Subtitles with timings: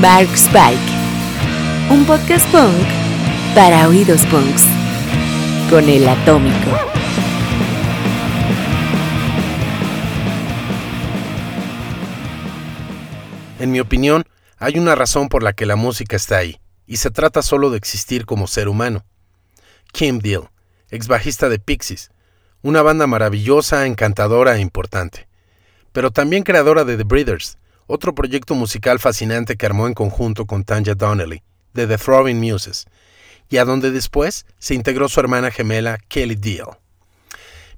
[0.00, 0.80] Bark Spike,
[1.90, 2.86] un podcast punk
[3.54, 4.64] para oídos punks,
[5.68, 6.70] con el atómico.
[13.58, 14.24] En mi opinión,
[14.56, 17.76] hay una razón por la que la música está ahí, y se trata solo de
[17.76, 19.04] existir como ser humano.
[19.92, 20.48] Kim Deal,
[20.88, 22.10] ex bajista de Pixies,
[22.62, 25.28] una banda maravillosa, encantadora e importante,
[25.92, 27.58] pero también creadora de The Breeders,
[27.92, 31.42] otro proyecto musical fascinante que armó en conjunto con Tanya Donnelly,
[31.74, 32.86] de The Throwing Muses,
[33.48, 36.68] y a donde después se integró su hermana gemela Kelly Deal.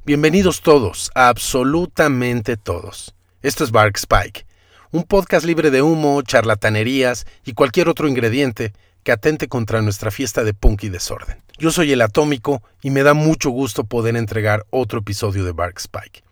[0.05, 3.14] Bienvenidos todos, absolutamente todos.
[3.41, 4.45] Esto es Bark Spike,
[4.91, 8.74] un podcast libre de humo, charlatanerías y cualquier otro ingrediente
[9.05, 11.42] que atente contra nuestra fiesta de punk y desorden.
[11.56, 15.78] Yo soy el Atómico y me da mucho gusto poder entregar otro episodio de Bark
[15.78, 16.22] Spike.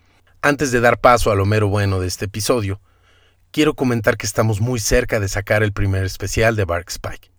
[0.43, 2.79] Antes de dar paso a lo mero bueno de este episodio,
[3.51, 7.31] quiero comentar que estamos muy cerca de sacar el primer especial de Bark Spike.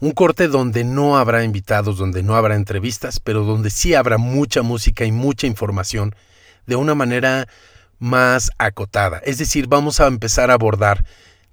[0.00, 4.62] Un corte donde no habrá invitados, donde no habrá entrevistas, pero donde sí habrá mucha
[4.62, 6.14] música y mucha información
[6.66, 7.48] de una manera
[7.98, 9.18] más acotada.
[9.24, 11.04] Es decir, vamos a empezar a abordar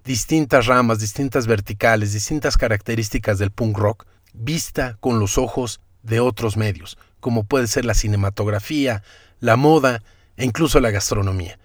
[0.04, 6.58] distintas ramas, distintas verticales, distintas características del punk rock, vista con los ojos de otros
[6.58, 9.04] medios, como puede ser la cinematografía,
[9.40, 10.02] la moda
[10.36, 11.60] e incluso la gastronomía.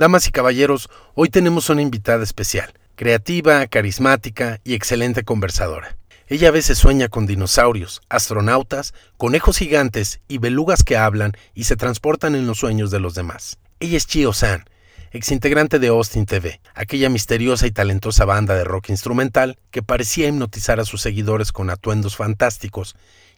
[0.00, 5.98] Damas y caballeros, hoy tenemos una invitada especial, creativa, carismática y excelente conversadora.
[6.26, 11.76] Ella a veces sueña con dinosaurios, astronautas, conejos gigantes y belugas que hablan y se
[11.76, 13.58] transportan en los sueños de los demás.
[13.78, 14.64] Ella es Chio San,
[15.10, 20.80] exintegrante de Austin TV, aquella misteriosa y talentosa banda de rock instrumental que parecía hipnotizar
[20.80, 22.96] a sus seguidores con atuendos fantásticos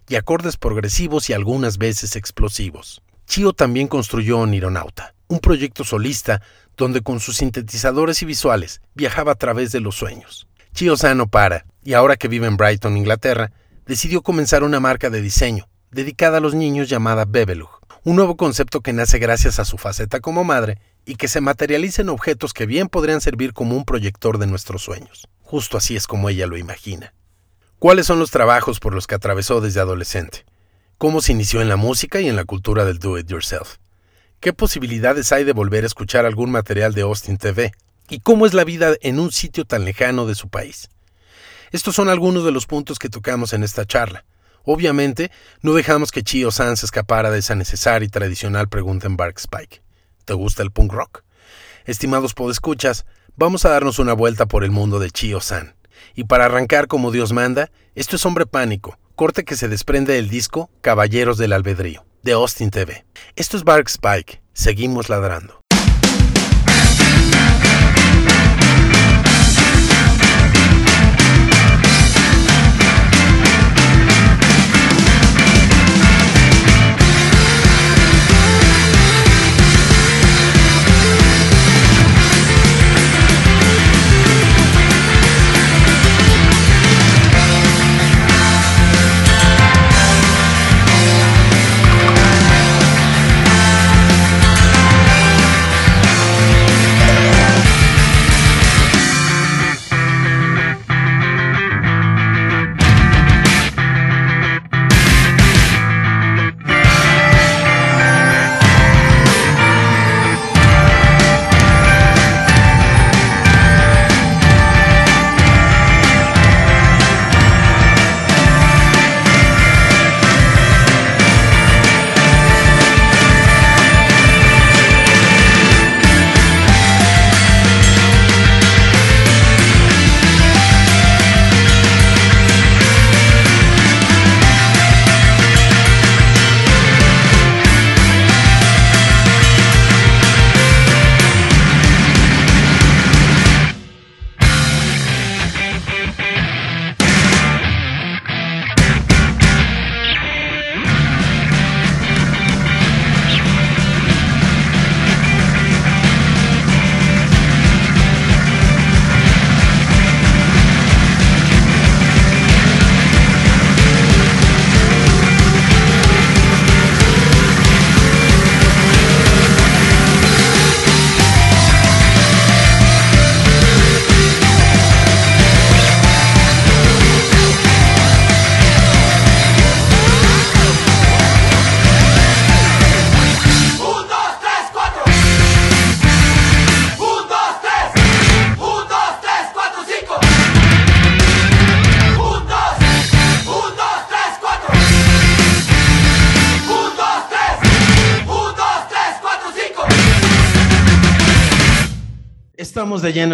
[0.08, 3.02] y acordes progresivos y algunas veces explosivos.
[3.26, 6.42] Chio también construyó Nironauta, un proyecto solista
[6.76, 10.46] donde con sus sintetizadores y visuales viajaba a través de los sueños.
[10.74, 13.52] Chio San no para, y ahora que vive en Brighton, Inglaterra,
[13.86, 18.80] decidió comenzar una marca de diseño dedicada a los niños llamada Bebelug un nuevo concepto
[18.80, 22.66] que nace gracias a su faceta como madre y que se materializa en objetos que
[22.66, 25.28] bien podrían servir como un proyector de nuestros sueños.
[25.42, 27.14] Justo así es como ella lo imagina.
[27.78, 30.44] ¿Cuáles son los trabajos por los que atravesó desde adolescente?
[30.98, 33.76] ¿Cómo se inició en la música y en la cultura del do it yourself?
[34.42, 37.70] ¿Qué posibilidades hay de volver a escuchar algún material de Austin TV?
[38.08, 40.90] ¿Y cómo es la vida en un sitio tan lejano de su país?
[41.70, 44.24] Estos son algunos de los puntos que tocamos en esta charla.
[44.64, 49.16] Obviamente, no dejamos que Chio San se escapara de esa necesaria y tradicional pregunta en
[49.16, 49.80] Bark Spike.
[50.24, 51.22] ¿Te gusta el punk rock?
[51.84, 55.76] Estimados podescuchas, vamos a darnos una vuelta por el mundo de Chio San.
[56.16, 60.28] Y para arrancar como Dios manda, esto es Hombre Pánico, corte que se desprende del
[60.28, 63.04] disco Caballeros del Albedrío, de Austin TV.
[63.36, 65.61] Esto es Bark Spike, seguimos ladrando.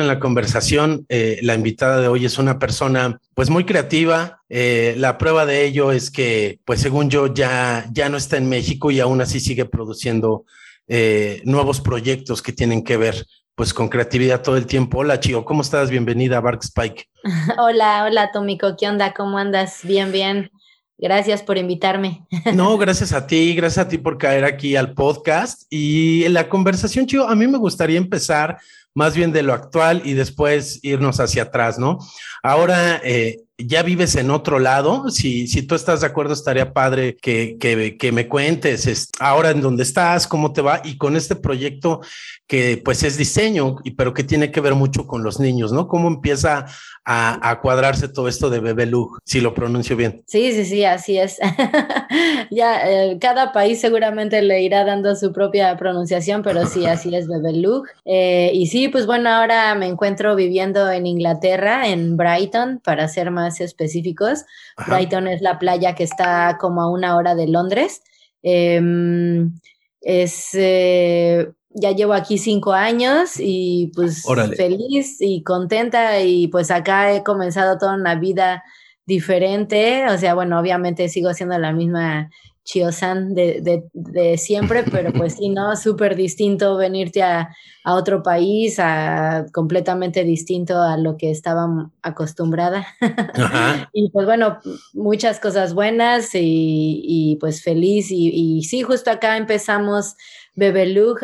[0.00, 1.06] En la conversación.
[1.08, 4.42] Eh, la invitada de hoy es una persona pues muy creativa.
[4.48, 8.48] Eh, la prueba de ello es que pues según yo ya, ya no está en
[8.48, 10.44] México y aún así sigue produciendo
[10.86, 14.98] eh, nuevos proyectos que tienen que ver pues con creatividad todo el tiempo.
[14.98, 15.90] Hola, Chio, ¿cómo estás?
[15.90, 17.08] Bienvenida a Bark Spike.
[17.58, 19.12] Hola, hola, Tómico, ¿qué onda?
[19.12, 19.80] ¿Cómo andas?
[19.82, 20.50] Bien, bien.
[20.98, 22.26] Gracias por invitarme.
[22.54, 25.62] No, gracias a ti, gracias a ti por caer aquí al podcast.
[25.70, 28.58] Y en la conversación, Chio, a mí me gustaría empezar
[28.98, 31.98] más bien de lo actual y después irnos hacia atrás, ¿no?
[32.42, 35.08] Ahora eh, ya vives en otro lado.
[35.08, 39.60] Si, si tú estás de acuerdo, estaría padre que, que, que me cuentes ahora en
[39.60, 42.00] dónde estás, cómo te va y con este proyecto
[42.48, 45.86] que pues es diseño, pero que tiene que ver mucho con los niños, ¿no?
[45.86, 46.64] ¿Cómo empieza
[47.04, 50.22] a, cuadrarse todo esto de Bebé Lug, si lo pronuncio bien?
[50.26, 51.38] Sí, sí, sí, así es.
[52.50, 57.28] ya eh, cada país seguramente le irá dando su propia pronunciación, pero sí, así es
[57.28, 57.86] Bebé Lug.
[58.06, 63.30] Eh, y sí, pues bueno, ahora me encuentro viviendo en Inglaterra, en Brighton, para ser
[63.30, 64.44] más específicos.
[64.86, 68.02] Brighton es la playa que está como a una hora de Londres.
[68.42, 69.52] Em,
[70.00, 74.24] es eh, ya llevo aquí cinco años y pues
[74.56, 78.64] feliz y contenta y pues acá he comenzado toda una vida
[79.06, 82.28] diferente, o sea, bueno, obviamente sigo siendo la misma
[82.68, 85.74] Chiosan de, de, de, siempre, pero pues sí, ¿no?
[85.76, 87.48] Súper distinto venirte a,
[87.82, 91.66] a, otro país, a, completamente distinto a lo que estaba
[92.02, 92.86] acostumbrada.
[93.94, 94.58] y pues bueno,
[94.92, 100.14] muchas cosas buenas y, y pues feliz y, y sí, justo acá empezamos
[100.58, 101.20] Bebelug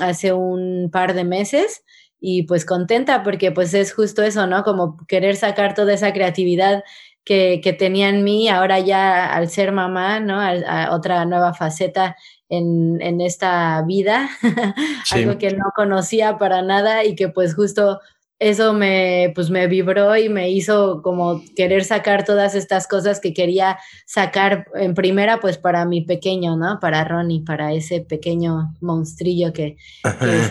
[0.00, 1.84] hace un par de meses
[2.18, 4.64] y pues contenta porque pues es justo eso, ¿no?
[4.64, 6.82] Como querer sacar toda esa creatividad
[7.24, 10.40] que, tenía en mí, ahora ya al ser mamá, ¿no?
[10.40, 12.16] A, otra nueva faceta
[12.48, 14.30] en, en esta vida,
[15.12, 18.00] algo que no conocía para nada y que pues justo
[18.40, 23.32] eso me, pues me vibró y me hizo como querer sacar todas estas cosas que
[23.32, 26.78] quería sacar en primera, pues para mi pequeño, ¿no?
[26.80, 29.76] Para Ronnie, para ese pequeño monstrillo que,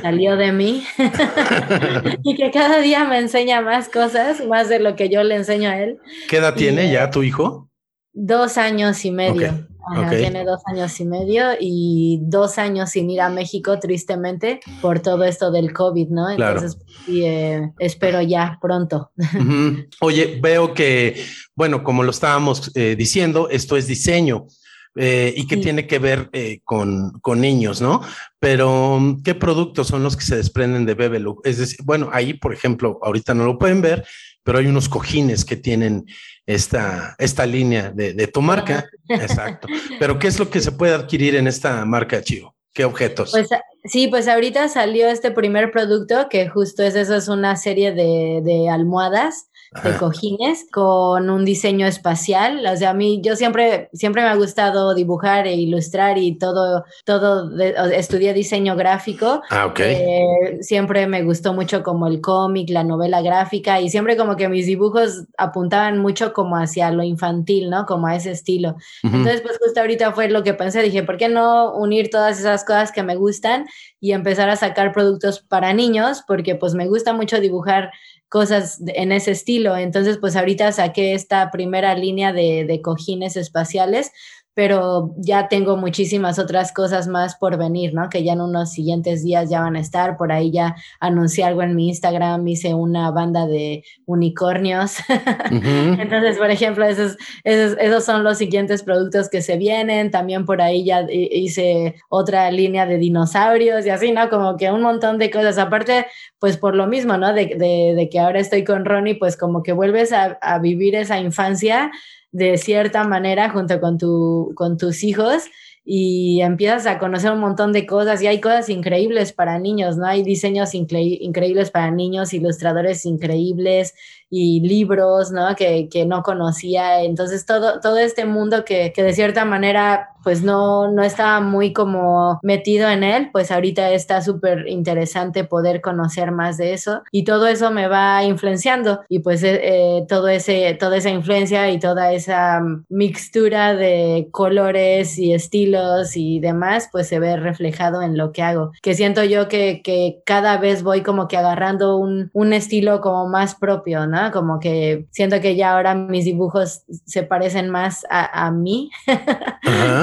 [0.01, 0.83] salió de mí
[2.23, 5.69] y que cada día me enseña más cosas, más de lo que yo le enseño
[5.69, 5.99] a él.
[6.29, 7.69] ¿Qué edad tiene ya tu hijo?
[8.13, 9.67] Dos años y medio.
[10.09, 15.23] Tiene dos años y medio y dos años sin ir a México, tristemente, por todo
[15.23, 16.29] esto del COVID, ¿no?
[16.29, 16.77] Entonces,
[17.07, 19.11] eh, espero ya pronto.
[20.01, 21.23] Oye, veo que,
[21.55, 24.47] bueno, como lo estábamos eh, diciendo, esto es diseño.
[24.95, 26.29] Eh, y que tiene que ver
[26.63, 28.01] con, con, niños, ¿no?
[28.37, 31.43] Pero, ¿qué productos son los que se desprenden de Bebeluk?
[31.47, 34.05] Es decir, bueno, ahí, por ejemplo, ahorita no lo pueden ver,
[34.43, 36.05] pero hay unos cojines que tienen
[36.45, 38.85] esta, esta línea de, tu marca.
[39.07, 39.67] Exacto.
[39.99, 42.55] Pero ¿qué es lo que se puede adquirir en esta marca, Chivo?
[42.73, 43.31] ¿Qué objetos?
[43.31, 43.49] Pues
[43.85, 48.41] sí, pues ahorita salió este primer producto que justo es eso, es una serie de,
[48.43, 49.49] de almohadas
[49.83, 52.65] de cojines con un diseño espacial.
[52.65, 56.85] O sea, a mí, yo siempre, siempre me ha gustado dibujar e ilustrar y todo,
[57.05, 57.49] todo,
[57.91, 59.41] estudié diseño gráfico.
[59.49, 59.79] Ah, ok.
[59.79, 64.49] Eh, siempre me gustó mucho como el cómic, la novela gráfica y siempre como que
[64.49, 67.85] mis dibujos apuntaban mucho como hacia lo infantil, ¿no?
[67.85, 68.75] Como a ese estilo.
[69.03, 72.63] Entonces, pues justo ahorita fue lo que pensé, dije, ¿por qué no unir todas esas
[72.63, 73.65] cosas que me gustan
[73.99, 76.23] y empezar a sacar productos para niños?
[76.27, 77.91] Porque pues me gusta mucho dibujar
[78.33, 79.77] cosas en ese estilo.
[79.77, 84.11] Entonces, pues ahorita saqué esta primera línea de, de cojines espaciales
[84.55, 88.09] pero ya tengo muchísimas otras cosas más por venir, ¿no?
[88.09, 90.15] Que ya en unos siguientes días ya van a estar.
[90.15, 94.97] Por ahí ya anuncié algo en mi Instagram, hice una banda de unicornios.
[95.49, 100.11] Entonces, por ejemplo, esos, esos, esos, son los siguientes productos que se vienen.
[100.11, 104.29] También por ahí ya hice otra línea de dinosaurios y así, ¿no?
[104.29, 105.57] Como que un montón de cosas.
[105.57, 106.05] Aparte,
[106.37, 107.33] pues por lo mismo, ¿no?
[107.33, 110.93] De, de, de que ahora estoy con Ronnie, pues como que vuelves a, a vivir
[110.95, 111.89] esa infancia
[112.33, 115.43] de cierta manera junto con, tu, con tus hijos
[115.85, 120.05] y empiezas a conocer un montón de cosas y hay cosas increíbles para niños, ¿no?
[120.05, 123.93] Hay diseños increíbles para niños, ilustradores increíbles
[124.35, 125.55] y libros, ¿no?
[125.55, 127.03] Que, que no conocía.
[127.03, 131.73] Entonces, todo, todo este mundo que, que de cierta manera pues no, no estaba muy
[131.73, 137.25] como metido en él, pues ahorita está súper interesante poder conocer más de eso y
[137.25, 141.79] todo eso me va influenciando y pues eh, eh, todo ese, toda esa influencia y
[141.79, 148.31] toda esa mixtura de colores y estilos y demás, pues se ve reflejado en lo
[148.31, 152.53] que hago, que siento yo que, que cada vez voy como que agarrando un, un
[152.53, 154.22] estilo como más propio, ¿no?
[154.31, 158.91] Como que siento que ya ahora mis dibujos se parecen más a, a mí.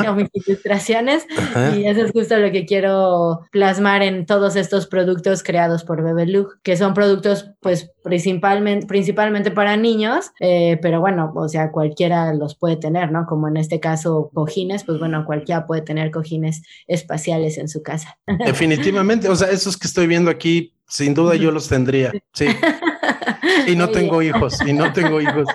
[0.08, 1.26] o mis ilustraciones
[1.76, 6.60] y eso es justo lo que quiero plasmar en todos estos productos creados por Bebelug,
[6.62, 12.56] que son productos pues principalmente, principalmente para niños, eh, pero bueno, o sea, cualquiera los
[12.56, 13.26] puede tener, ¿no?
[13.26, 18.18] Como en este caso cojines, pues bueno, cualquiera puede tener cojines espaciales en su casa.
[18.44, 22.46] Definitivamente, o sea, esos que estoy viendo aquí, sin duda yo los tendría, sí.
[23.66, 25.46] Y no tengo hijos, y no tengo hijos.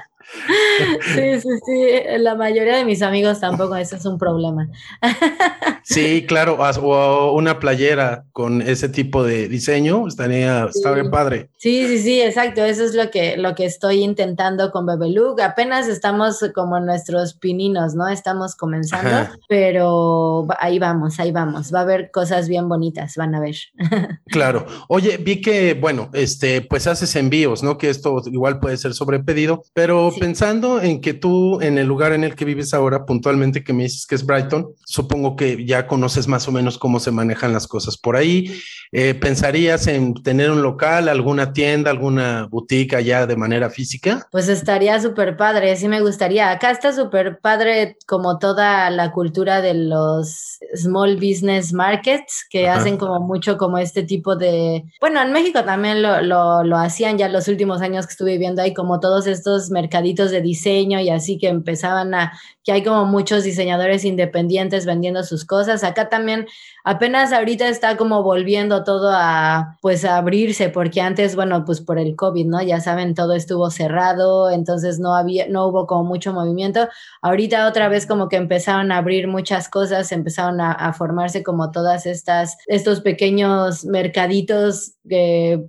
[1.16, 2.20] Sí, sí, sí.
[2.20, 4.68] La mayoría de mis amigos tampoco, ese es un problema.
[5.88, 11.52] Sí, claro, o una playera con ese tipo de diseño estaría, estaría padre.
[11.58, 12.66] Sí, sí, sí, exacto.
[12.66, 15.40] Eso es lo que, lo que estoy intentando con Bebelug.
[15.42, 18.08] Apenas estamos como nuestros pininos, ¿no?
[18.08, 21.72] Estamos comenzando, pero ahí vamos, ahí vamos.
[21.72, 23.56] Va a haber cosas bien bonitas, van a ver.
[24.26, 24.66] Claro.
[24.90, 27.78] Oye, vi que, bueno, este, pues haces envíos, ¿no?
[27.78, 32.24] Que esto igual puede ser sobrepedido, pero pensando en que tú, en el lugar en
[32.24, 36.28] el que vives ahora, puntualmente que me dices que es Brighton, supongo que ya conoces
[36.28, 38.52] más o menos cómo se manejan las cosas por ahí.
[38.92, 44.28] Eh, ¿Pensarías en tener un local, alguna tienda, alguna boutique allá de manera física?
[44.32, 46.50] Pues estaría súper padre, sí me gustaría.
[46.50, 52.98] Acá está súper padre como toda la cultura de los small business markets que hacen
[52.98, 54.86] como mucho como este tipo de...
[55.00, 58.64] Bueno, en México también lo, lo, lo hacían ya los últimos años que estuve viviendo
[58.64, 59.70] ahí, como todos estos
[60.16, 65.46] de diseño y así que empezaban a, que hay como muchos diseñadores independientes vendiendo sus
[65.46, 65.84] cosas.
[65.84, 66.48] Acá también
[66.84, 72.00] apenas ahorita está como volviendo todo a pues a abrirse porque antes, bueno, pues por
[72.00, 72.64] el COVID, ¿no?
[72.64, 76.90] Ya saben, todo estuvo cerrado, entonces no había, no hubo como mucho movimiento.
[77.22, 82.06] Ahorita otra vez como que empezaron a abrir muchas cosas, empezaron a, formarse como todas
[82.06, 84.94] estas, estos pequeños mercaditos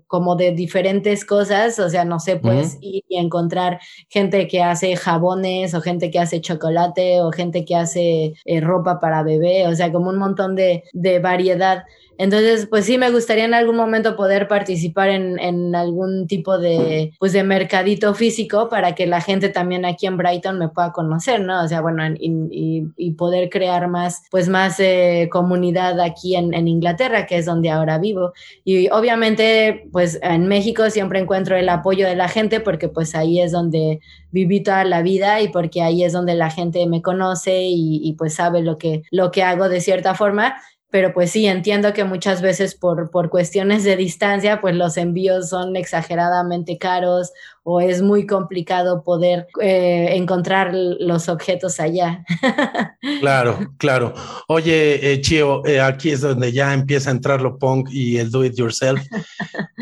[0.06, 4.96] como de diferentes cosas, o sea, no sé, puedes ir y encontrar gente que hace
[4.96, 6.85] jabones o gente que hace chocolate
[7.22, 11.18] o gente que hace eh, ropa para bebé, o sea, como un montón de, de
[11.18, 11.84] variedad.
[12.18, 17.12] Entonces, pues sí, me gustaría en algún momento poder participar en, en, algún tipo de,
[17.18, 21.40] pues de mercadito físico para que la gente también aquí en Brighton me pueda conocer,
[21.40, 21.62] ¿no?
[21.62, 26.68] O sea, bueno, y, y, poder crear más, pues más eh, comunidad aquí en, en,
[26.68, 28.32] Inglaterra, que es donde ahora vivo.
[28.64, 33.40] Y obviamente, pues en México siempre encuentro el apoyo de la gente porque pues ahí
[33.40, 37.62] es donde viví toda la vida y porque ahí es donde la gente me conoce
[37.62, 40.56] y, y pues sabe lo que, lo que hago de cierta forma
[40.90, 45.48] pero pues sí, entiendo que muchas veces por, por cuestiones de distancia, pues los envíos
[45.48, 47.32] son exageradamente caros
[47.64, 52.24] o es muy complicado poder eh, encontrar los objetos allá.
[53.20, 54.14] Claro, claro.
[54.48, 58.30] Oye, eh, Chio, eh, aquí es donde ya empieza a entrar lo punk y el
[58.30, 59.00] do it yourself.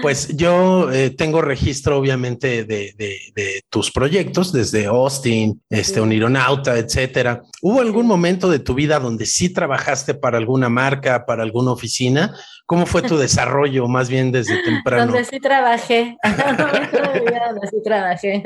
[0.03, 7.43] Pues yo tengo registro, obviamente, de, de, tus proyectos, desde Austin, este, Unironauta, etcétera.
[7.63, 12.35] ¿Hubo algún momento de tu vida donde sí trabajaste para alguna marca, para alguna oficina?
[12.67, 15.13] ¿Cómo fue tu desarrollo, más bien desde temprano?
[15.13, 16.17] Donde sí trabajé.
[16.25, 18.43] donde sí trabajé.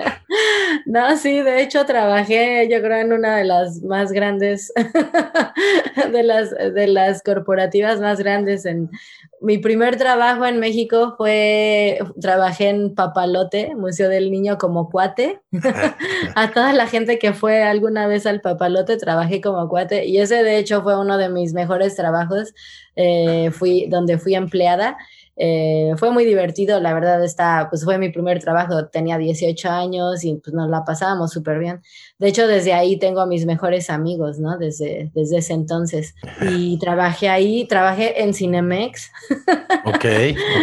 [0.86, 4.72] No, sí, de hecho trabajé, yo creo, en una de las más grandes,
[6.12, 8.90] de las, de las corporativas más grandes en,
[9.40, 15.40] mi primer trabajo en México fue, trabajé en Papalote, Museo del Niño como cuate.
[16.34, 20.42] a toda la gente que fue alguna vez al Papalote, trabajé como cuate y ese
[20.42, 22.54] de hecho fue uno de mis mejores trabajos,
[22.96, 24.96] eh, fui, donde fui empleada
[25.40, 30.24] eh, fue muy divertido, la verdad, está, pues fue mi primer trabajo, tenía 18 años
[30.24, 31.80] y pues nos la pasábamos súper bien.
[32.18, 34.58] De hecho, desde ahí tengo a mis mejores amigos, ¿no?
[34.58, 36.16] Desde, desde ese entonces.
[36.50, 39.12] Y trabajé ahí, trabajé en Cinemex.
[39.84, 40.04] Ok,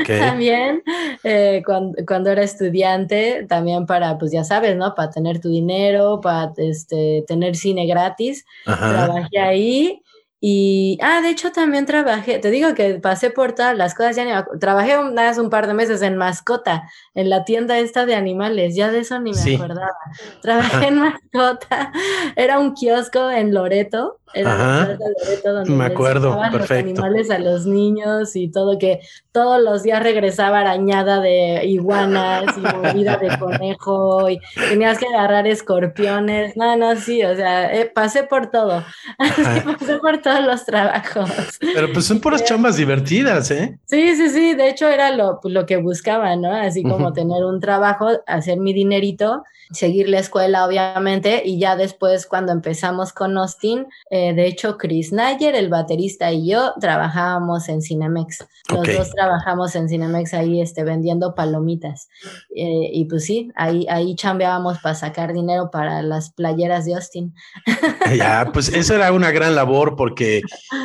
[0.01, 0.09] ok.
[0.19, 0.83] también,
[1.23, 4.93] eh, cuando, cuando, era estudiante, también para, pues ya sabes, ¿no?
[4.93, 8.45] Para tener tu dinero, para este, tener cine gratis.
[8.65, 10.01] Trabajé ahí
[10.47, 14.25] y, ah, de hecho también trabajé, te digo que pasé por todas las cosas, ya
[14.25, 18.75] ni trabajé un, un par de meses en mascota, en la tienda esta de animales,
[18.75, 19.97] ya de eso ni me acordaba.
[20.43, 21.91] Trabajé en mascota,
[22.35, 26.89] era un kiosco en Loreto, era Loreto donde me acuerdo, perfecto.
[26.91, 28.99] Los animales a los niños y todo, que
[29.31, 34.39] todos los días regresaba arañada de iguanas y movida de conejo y
[34.69, 38.83] tenías que agarrar escorpiones, no, no, sí, o sea, eh, pasé por todo,
[39.17, 41.29] pasé por todo todos los trabajos.
[41.59, 43.77] Pero pues son puras chambas divertidas, ¿eh?
[43.85, 46.51] Sí, sí, sí, de hecho era lo, lo que buscaba, ¿no?
[46.51, 52.25] Así como tener un trabajo, hacer mi dinerito seguir la escuela, obviamente, y ya después
[52.25, 57.81] cuando empezamos con Austin, eh, de hecho, Chris Nayer, el baterista y yo trabajábamos en
[57.81, 58.45] Cinemex.
[58.69, 62.07] Los dos trabajamos en Cinemex ahí este, vendiendo palomitas.
[62.55, 67.33] Eh, y pues sí, ahí, ahí chambeábamos para sacar dinero para las playeras de Austin.
[68.17, 70.41] Ya, pues esa era una gran labor porque,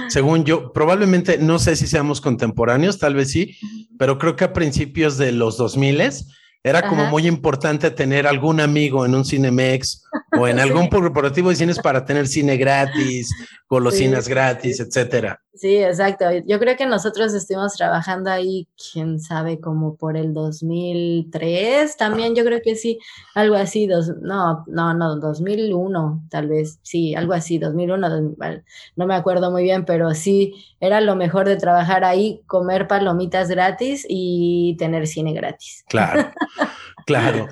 [0.09, 3.57] según yo, probablemente, no sé si seamos contemporáneos, tal vez sí,
[3.99, 6.01] pero creo que a principios de los 2000
[6.63, 10.05] era como muy importante tener algún amigo en un Cinemex
[10.39, 13.31] o en algún corporativo de cines para tener cine gratis,
[13.69, 15.41] golosinas gratis, etcétera.
[15.61, 16.25] Sí, exacto.
[16.47, 22.45] Yo creo que nosotros estuvimos trabajando ahí, quién sabe, como por el 2003, también yo
[22.45, 22.99] creo que sí,
[23.35, 28.35] algo así, dos, no, no, no, 2001, tal vez, sí, algo así, 2001,
[28.97, 33.51] no me acuerdo muy bien, pero sí, era lo mejor de trabajar ahí, comer palomitas
[33.51, 35.85] gratis y tener cine gratis.
[35.89, 36.31] Claro,
[37.07, 37.49] claro.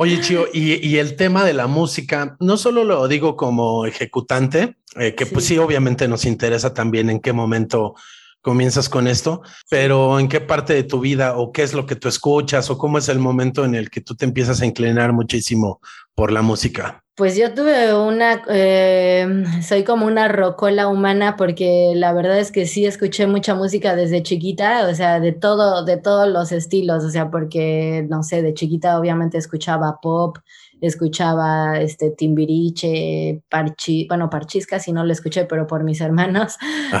[0.00, 5.16] Oye, Chio, y, el tema de la música, no solo lo digo como ejecutante, eh,
[5.16, 7.96] que pues sí, obviamente nos interesa también en qué momento
[8.42, 11.96] comienzas con esto, pero en qué parte de tu vida o qué es lo que
[11.96, 15.12] tú escuchas o cómo es el momento en el que tú te empiezas a inclinar
[15.12, 15.80] muchísimo
[16.14, 17.02] por la música.
[17.18, 22.64] Pues yo tuve una, eh, soy como una rocola humana porque la verdad es que
[22.64, 27.10] sí escuché mucha música desde chiquita, o sea, de todo, de todos los estilos, o
[27.10, 30.38] sea, porque, no sé, de chiquita obviamente escuchaba pop,
[30.80, 36.56] escuchaba este Timbiriche, Parchi, bueno, Parchis casi no lo escuché, pero por mis hermanos,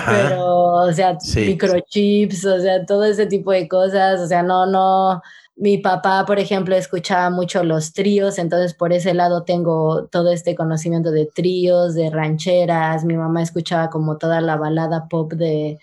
[0.06, 5.22] pero, o sea, microchips, o sea, todo ese tipo de cosas, o sea, no, no,
[5.58, 10.54] mi papá, por ejemplo, escuchaba mucho los tríos, entonces por ese lado tengo todo este
[10.54, 13.04] conocimiento de tríos, de rancheras.
[13.04, 15.78] Mi mamá escuchaba como toda la balada pop de,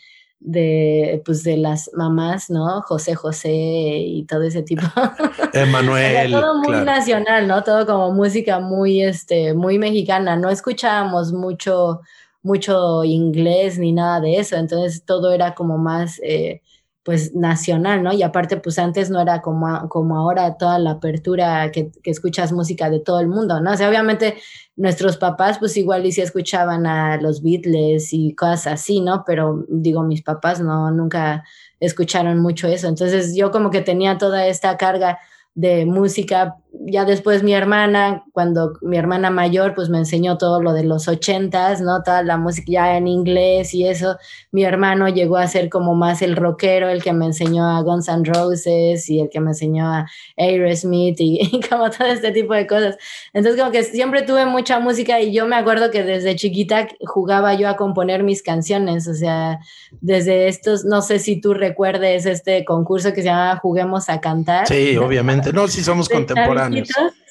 [0.46, 2.82] de, pues de las mamás, ¿no?
[2.84, 4.84] José José y todo ese tipo.
[5.54, 6.32] Emanuel.
[6.32, 7.64] todo muy nacional, ¿no?
[7.64, 10.36] Todo como música muy, este, muy mexicana.
[10.36, 12.02] No escuchábamos mucho,
[12.44, 14.56] mucho inglés ni nada de eso.
[14.56, 16.62] Entonces todo era como más eh,
[17.06, 18.14] pues nacional, ¿no?
[18.14, 22.90] Y aparte, pues antes no era como, como ahora toda la apertura que, escuchas música
[22.90, 23.74] de todo el mundo, ¿no?
[23.74, 24.38] O sea, obviamente
[24.76, 29.24] nuestros papás pues igual y si escuchaban a los Beatles y cosas así, ¿no?
[29.24, 31.44] Pero digo, mis papás no, nunca
[31.80, 32.88] escucharon mucho eso.
[32.88, 35.20] Entonces yo como que tenía toda esta carga
[35.54, 36.56] de música.
[36.88, 41.08] Ya después mi hermana, cuando mi hermana mayor, pues me enseñó todo lo de los
[41.08, 42.04] ochentas, ¿no?
[42.04, 44.18] Toda la música ya en inglés y eso.
[44.52, 48.08] Mi hermano llegó a ser como más el rockero, el que me enseñó a Guns
[48.08, 50.06] N' Roses y el que me enseñó a
[50.38, 52.98] Aerosmith y, y como todo este tipo de cosas.
[53.34, 57.54] Entonces como que siempre tuve mucha música y yo me acuerdo que desde chiquita jugaba
[57.54, 59.60] yo a componer mis canciones, o sea,
[60.02, 64.68] desde estos, no sé si tú recuerdes este concurso que se llamaba Juguemos a Cantar.
[64.68, 66.64] Sí, obviamente no, si somos contemporáneos.
[66.71, 66.84] Sí,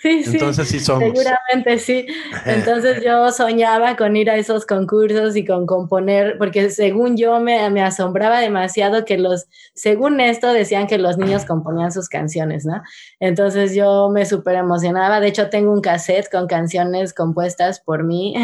[0.04, 0.30] sí.
[0.34, 1.04] Entonces sí somos.
[1.04, 2.06] Seguramente sí.
[2.44, 7.68] Entonces yo soñaba con ir a esos concursos y con componer, porque según yo me,
[7.70, 12.82] me, asombraba demasiado que los, según esto decían que los niños componían sus canciones, ¿no?
[13.20, 15.20] Entonces yo me súper emocionaba.
[15.20, 18.34] De hecho tengo un cassette con canciones compuestas por mí.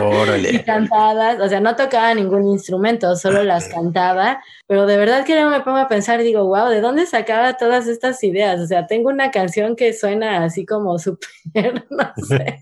[0.00, 0.50] Órale.
[0.52, 1.40] y cantadas.
[1.40, 4.40] O sea, no tocaba ningún instrumento, solo las cantaba.
[4.66, 7.86] Pero de verdad que yo me pongo a pensar digo, wow, ¿de dónde sacaba todas
[7.86, 8.60] estas ideas?
[8.60, 12.60] O sea, tengo una canción que suena así como súper, no sé,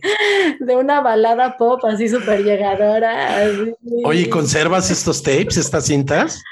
[0.60, 3.44] de una balada pop así súper llegadora.
[4.04, 6.42] Oye, ¿conservas estos tapes, estas cintas?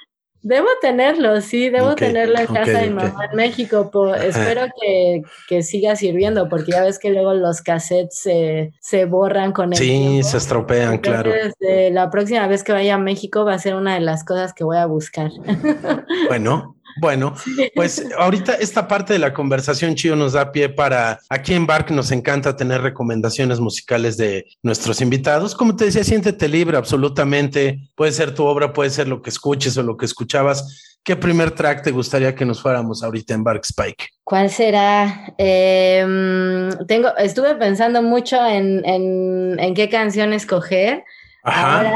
[0.41, 3.91] Debo tenerlos, sí, debo tenerlo en casa de mi mamá en México.
[4.15, 9.53] espero que, que, siga sirviendo, porque ya ves que luego los cassettes se, se borran
[9.53, 11.33] con el Sí, se estropean, claro.
[11.61, 14.55] Eh, la próxima vez que vaya a México va a ser una de las cosas
[14.55, 15.31] que voy a buscar.
[16.29, 17.35] Bueno, bueno,
[17.75, 21.91] pues ahorita esta parte de la conversación, Chío, nos da pie para aquí en Bark
[21.91, 25.55] nos encanta tener recomendaciones musicales de nuestros invitados.
[25.55, 27.81] Como te decía, siéntete libre absolutamente.
[27.95, 30.99] Puede ser tu obra, puede ser lo que escuches o lo que escuchabas.
[31.03, 34.09] ¿Qué primer track te gustaría que nos fuéramos ahorita en Bark Spike?
[34.25, 35.33] ¿Cuál será?
[35.39, 41.05] Em, tengo, estuve pensando mucho en, en, en qué canción escoger.
[41.49, 41.93] Ajá.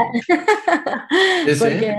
[1.59, 1.95] porque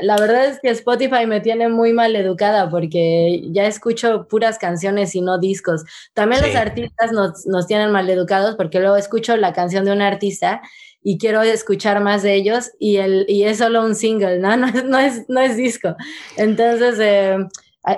[0.00, 5.14] la, verdad es que Spotify me tiene muy mal educada porque ya escucho puras canciones
[5.14, 5.84] y no discos.
[6.14, 10.02] También los artistas nos, nos tienen mal educados porque luego escucho la canción de un
[10.02, 10.62] artista
[11.02, 14.56] y quiero escuchar más de ellos y, el, y es solo un single, ¿no?
[14.56, 15.94] No es, no es, no es disco.
[16.36, 17.38] Entonces, eh,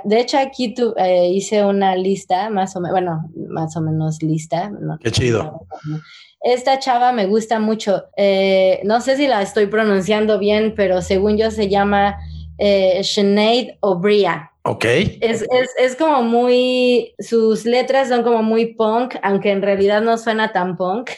[0.05, 4.23] de hecho, aquí tu, eh, hice una lista, más o menos, bueno, más o menos
[4.23, 4.71] lista.
[5.01, 5.67] Qué chido.
[6.41, 8.05] Esta chava me gusta mucho.
[8.17, 12.19] Eh, no sé si la estoy pronunciando bien, pero según yo se llama
[12.59, 14.53] eh, Sinead O'Bria.
[14.69, 14.85] Ok.
[14.85, 20.19] Es, es, es, como muy, sus letras son como muy punk, aunque en realidad no
[20.19, 21.11] suena tan punk.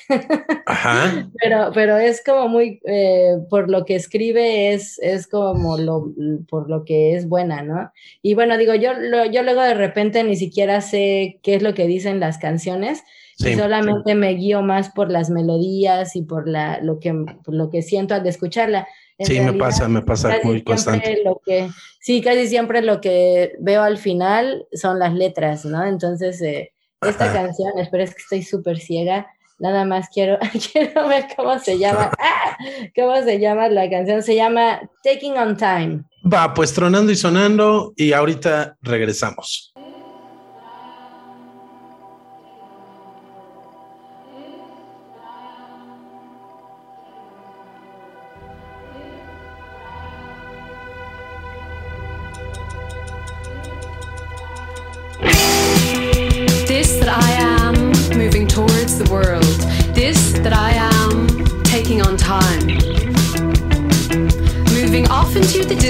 [0.66, 1.28] Ajá.
[1.42, 6.12] pero, pero es como muy, eh, por lo que escribe, es, es como lo,
[6.48, 7.90] por lo que es buena, ¿no?
[8.22, 11.74] Y bueno, digo, yo, lo, yo luego de repente ni siquiera sé qué es lo
[11.74, 13.02] que dicen las canciones,
[13.38, 17.70] y solamente me guío más por las melodías y por la, lo, que, por lo
[17.70, 18.86] que siento al escucharla.
[19.20, 21.22] Sí, me pasa, me pasa muy constante.
[21.24, 21.68] Lo que,
[22.00, 25.85] sí, casi siempre lo que veo al final son las letras, ¿no?
[25.85, 29.26] Entonces, eh, esta canción, espero es que estoy súper ciega,
[29.59, 30.38] nada más quiero,
[30.72, 32.56] quiero ver cómo se llama, ¡Ah!
[32.94, 36.02] cómo se llama la canción, se llama Taking on Time.
[36.30, 39.72] Va, pues tronando y sonando y ahorita regresamos.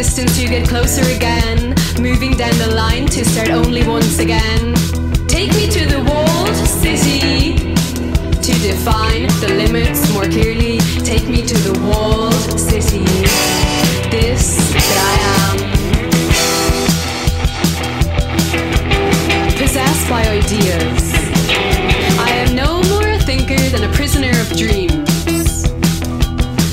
[0.02, 1.74] Distance you get closer again.
[2.00, 4.74] Moving down the line to start only once again.
[5.28, 7.74] Take me to the walled city
[8.46, 10.78] To define the limits more clearly.
[11.04, 13.04] Take me to the walled city.
[14.10, 15.69] This that I am
[20.52, 21.12] ideas.
[22.18, 25.64] I am no more a thinker than a prisoner of dreams.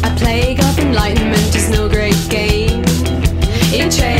[0.04, 2.84] A plague of enlightenment is no great gain.
[3.72, 4.17] In change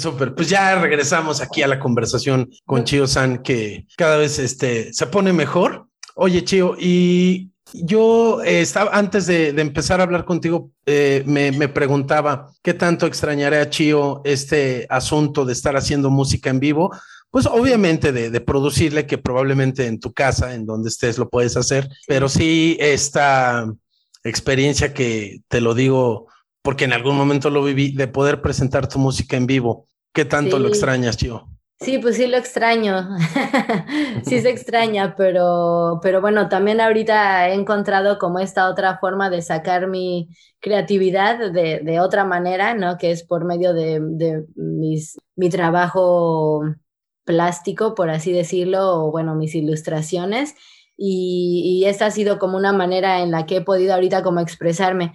[0.00, 0.34] súper.
[0.34, 5.06] Pues ya regresamos aquí a la conversación con Chio San, que cada vez este, se
[5.06, 5.86] pone mejor.
[6.14, 11.52] Oye, Chio, y yo eh, estaba antes de, de, empezar a hablar contigo, eh, me,
[11.52, 16.90] me, preguntaba qué tanto extrañaré a Chio este asunto de estar haciendo música en vivo.
[17.30, 21.56] Pues obviamente de, de, producirle, que probablemente en tu casa, en donde estés, lo puedes
[21.56, 23.72] hacer, pero sí esta
[24.24, 26.26] experiencia que te lo digo
[26.62, 29.86] porque en algún momento lo viví, de poder presentar tu música en vivo.
[30.12, 30.62] ¿Qué tanto sí.
[30.62, 31.48] lo extrañas, Chio?
[31.80, 33.08] Sí, pues sí lo extraño,
[34.22, 39.40] sí se extraña, pero, pero bueno, también ahorita he encontrado como esta otra forma de
[39.40, 40.28] sacar mi
[40.60, 42.98] creatividad de, de otra manera, ¿no?
[42.98, 46.62] Que es por medio de, de mis, mi trabajo
[47.24, 50.54] plástico, por así decirlo, o bueno, mis ilustraciones.
[50.98, 54.40] y, y esta ha sido como una manera en la que he podido ahorita como
[54.40, 55.12] expresarme.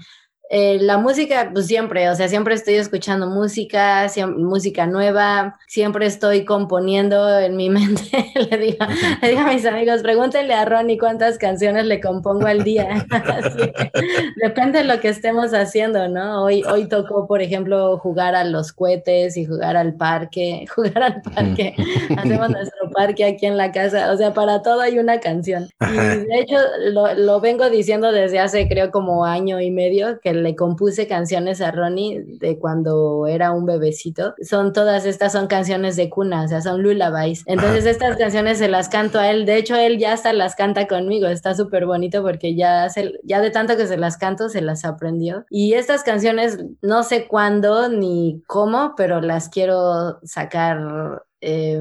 [0.49, 4.05] Eh, la música, pues siempre, o sea, siempre estoy escuchando música,
[4.37, 8.31] música nueva, siempre estoy componiendo en mi mente.
[8.35, 8.85] le, digo,
[9.21, 13.05] le, digo, a mis amigos, pregúntenle a Ronnie cuántas canciones le compongo al día.
[14.43, 16.43] depende de lo que estemos haciendo, ¿no?
[16.43, 21.21] Hoy, hoy tocó, por ejemplo, jugar a los cohetes y jugar al parque, jugar al
[21.21, 21.75] parque.
[22.17, 25.69] Hacemos nuestro parque aquí en la casa, o sea, para todo hay una canción.
[25.81, 26.57] Y de hecho,
[26.91, 31.61] lo, lo vengo diciendo desde hace, creo, como año y medio, que le compuse canciones
[31.61, 34.35] a Ronnie de cuando era un bebecito.
[34.41, 37.43] Son todas estas son canciones de cuna, o sea, son lullabies.
[37.45, 39.45] Entonces estas canciones se las canto a él.
[39.45, 41.27] De hecho, él ya hasta las canta conmigo.
[41.27, 44.85] Está súper bonito porque ya, se, ya de tanto que se las canto, se las
[44.85, 45.45] aprendió.
[45.49, 51.79] Y estas canciones no sé cuándo ni cómo, pero las quiero sacar eh,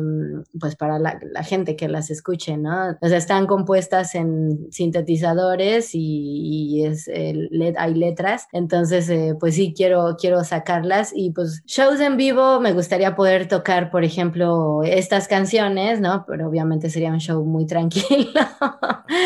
[0.60, 2.98] pues para la, la, gente que las escuche, ¿no?
[3.00, 7.48] O sea, están compuestas en sintetizadores y, y es, el,
[7.78, 12.74] hay letras, entonces eh, pues sí quiero, quiero sacarlas y pues shows en vivo me
[12.74, 16.26] gustaría poder tocar, por ejemplo, estas canciones, ¿no?
[16.28, 18.40] Pero obviamente sería un show muy tranquilo.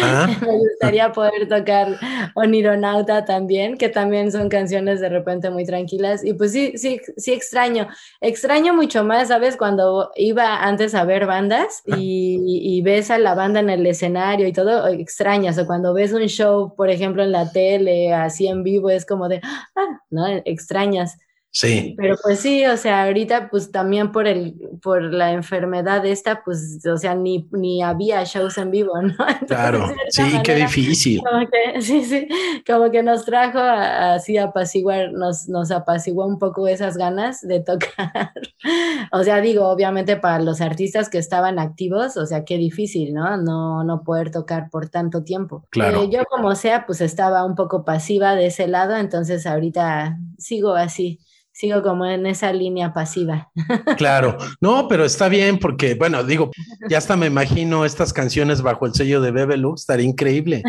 [0.03, 0.29] ¿Ah?
[0.41, 1.99] me gustaría poder tocar
[2.35, 7.33] Onironauta también, que también son canciones de repente muy tranquilas y pues sí, sí, sí
[7.33, 7.89] extraño,
[8.21, 9.57] extraño mucho más, ¿sabes?
[9.57, 14.47] Cuando iba antes a ver bandas y, y, ves a la banda en el escenario
[14.47, 15.59] y todo, extrañas.
[15.59, 19.29] O cuando ves un show, por ejemplo, en la tele, así en vivo, es como
[19.29, 20.27] de, ah, ¿no?
[20.45, 21.19] Extrañas.
[21.51, 21.95] Sí.
[21.97, 26.85] Pero pues sí, o sea, ahorita pues también por el, por la enfermedad esta, pues,
[26.87, 29.09] o sea, ni, ni había shows en vivo, ¿no?
[29.19, 31.23] Entonces, claro, sí, manera, qué difícil.
[31.23, 32.29] Como que, sí, sí,
[32.67, 37.61] como que nos trajo a, así apaciguar, nos, nos apaciguó un poco esas ganas de
[37.61, 38.33] tocar.
[39.13, 43.39] o sea, digo, obviamente para los artistas que estaban activos, o sea, qué difícil, ¿no?
[43.39, 45.67] No, no poder tocar por tanto tiempo.
[45.71, 46.03] Claro.
[46.03, 50.75] Eh, yo como sea, pues estaba un poco pasiva de ese lado, entonces ahorita sigo
[50.75, 51.21] así
[51.59, 53.51] sigo como en esa línea pasiva.
[53.97, 56.51] Claro, no, pero está bien porque, bueno, digo,
[56.89, 60.63] ya hasta me imagino estas canciones bajo el sello de Bebe Lux, estaría increíble,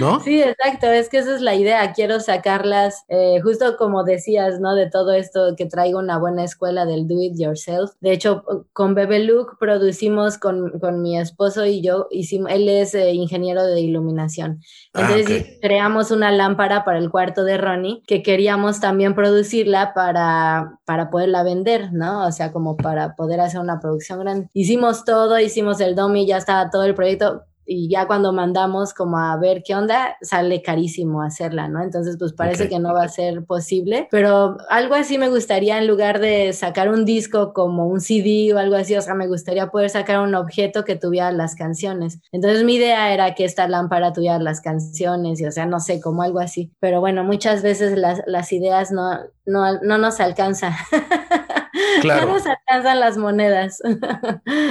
[0.00, 0.18] ¿no?
[0.24, 4.74] Sí, exacto, es que esa es la idea, quiero sacarlas, eh, justo como decías, ¿no?
[4.74, 7.92] De todo esto que traigo una buena escuela del do it yourself.
[8.00, 12.94] De hecho, con Bebe Look producimos con, con mi esposo y yo, hicimos, él es
[12.94, 14.60] eh, ingeniero de iluminación.
[14.98, 15.58] Entonces ah, okay.
[15.60, 20.38] creamos una lámpara para el cuarto de Ronnie que queríamos también producirla para
[20.84, 22.26] para, poderla vender, ¿no?
[22.26, 24.48] O sea, como para poder hacer una producción grande.
[24.52, 29.18] Hicimos todo, hicimos el domi, ya estaba todo el proyecto, y ya cuando mandamos como
[29.18, 31.82] a ver qué onda, sale carísimo hacerla, ¿no?
[31.82, 32.76] Entonces, pues parece okay.
[32.76, 36.88] que no va a ser posible, pero algo así me gustaría en lugar de sacar
[36.88, 40.34] un disco como un CD o algo así, o sea, me gustaría poder sacar un
[40.34, 42.20] objeto que tuviera las canciones.
[42.32, 46.00] Entonces, mi idea era que esta lámpara tuviera las canciones y, o sea, no sé,
[46.00, 46.72] como algo así.
[46.80, 50.72] Pero bueno, muchas veces las, las ideas no, no, no nos alcanzan.
[52.00, 52.26] Claro.
[52.26, 53.82] No nos alcanzan las monedas.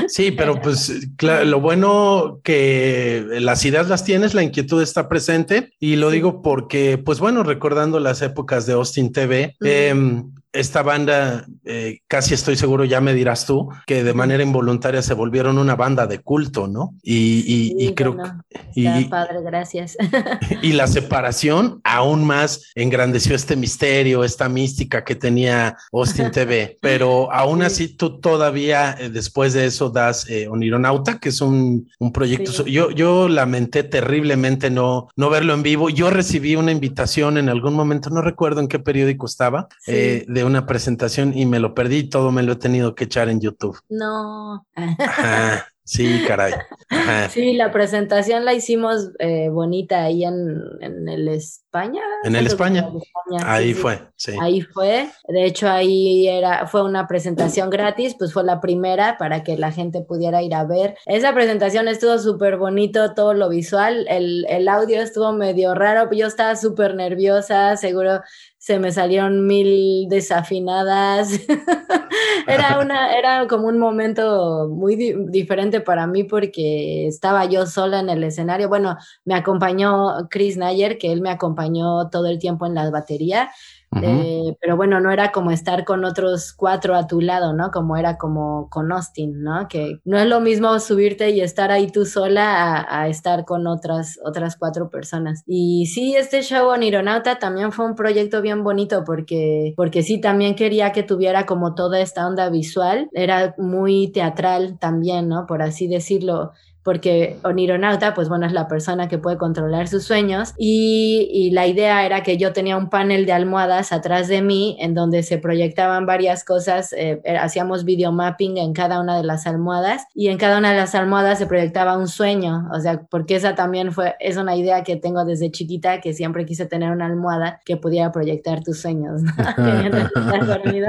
[0.08, 5.74] Sí, pero pues claro, lo bueno que las ideas las tienes, la inquietud está presente
[5.80, 9.68] y lo digo porque, pues bueno, recordando las épocas de Austin TV, uh -huh.
[9.68, 10.24] eh,
[10.58, 15.14] esta banda, eh, casi estoy seguro, ya me dirás tú, que de manera involuntaria se
[15.14, 16.96] volvieron una banda de culto, ¿no?
[17.04, 18.44] Y, y, sí, y creo bueno,
[18.76, 19.98] y, padre, gracias.
[20.62, 26.78] y la separación aún más engrandeció este misterio, esta mística que tenía Austin TV.
[26.82, 31.90] Pero aún así, tú todavía eh, después de eso das eh, Onironauta, que es un,
[32.00, 32.52] un proyecto.
[32.52, 32.72] Sí.
[32.72, 35.90] Yo, yo lamenté terriblemente no, no verlo en vivo.
[35.90, 40.24] Yo recibí una invitación en algún momento, no recuerdo en qué periódico estaba, Sí.
[40.28, 43.40] de una presentación y me lo perdí, todo me lo he tenido que echar en
[43.40, 43.80] YouTube.
[43.90, 44.66] No.
[44.76, 46.54] Ajá, sí, caray.
[46.90, 47.30] Ajá.
[47.30, 52.02] Sí, la presentación la hicimos eh, bonita ahí en, en, el España.
[52.24, 52.80] En el España.
[52.88, 53.54] España.
[53.54, 54.32] Ahí sí, fue, sí.
[54.42, 55.10] Ahí fue.
[55.28, 59.72] De hecho, ahí era, fue una presentación gratis, pues fue la primera para que la
[59.72, 60.98] gente pudiera ir a ver.
[61.06, 64.06] Esa presentación estuvo súper bonito, todo lo visual.
[64.10, 68.22] El, el audio estuvo medio raro, yo estaba súper nerviosa, seguro
[68.68, 71.30] se me salieron mil desafinadas.
[72.48, 78.02] era, una, era como un momento muy di diferente para mí porque estaba yo sola
[78.02, 78.68] en el escenario.
[78.68, 83.52] Bueno, me acompañó Chris Nayer, que él me acompañó todo el tiempo en la batería.
[83.90, 84.28] Uh -huh.
[84.52, 87.72] eh, pero bueno, no era como estar con otros cuatro a tu lado, ¿no?
[87.72, 89.68] Como era como con Austin, ¿no?
[89.70, 93.66] Que no es lo mismo subirte y estar ahí tú sola a, a estar con
[93.66, 95.42] otras, otras cuatro personas.
[95.48, 100.56] Y sí, este show Onironauta también fue un proyecto bien bonito porque, porque sí, también
[100.56, 103.10] quería que tuviera como toda esta onda visual.
[103.14, 105.46] Era muy teatral también, ¿no?
[105.48, 106.52] Por así decirlo
[106.88, 111.68] porque Onironauta, pues bueno, es la persona que puede controlar sus sueños y, y la
[111.68, 115.38] idea era que yo tenía un panel de almohadas atrás de mí en donde se
[115.38, 120.60] proyectaban varias cosas, eh, hacíamos videomapping en cada una de las almohadas y en cada
[120.60, 124.38] una de las almohadas se proyectaba un sueño, o sea, porque esa también fue, es
[124.38, 128.64] una idea que tengo desde chiquita, que siempre quise tener una almohada que pudiera proyectar
[128.64, 129.34] tus sueños, ¿no?
[129.58, 130.88] que mientras estás dormido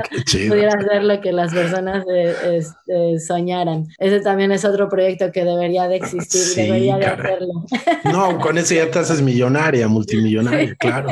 [0.49, 3.89] pudieras ver lo que las personas eh, este, soñaran.
[3.99, 7.35] Ese también es otro proyecto que debería de existir, Sí, debería de caray.
[7.35, 7.65] hacerlo.
[8.05, 11.09] No, con eso ya te haces millonaria, multimillonaria, claro.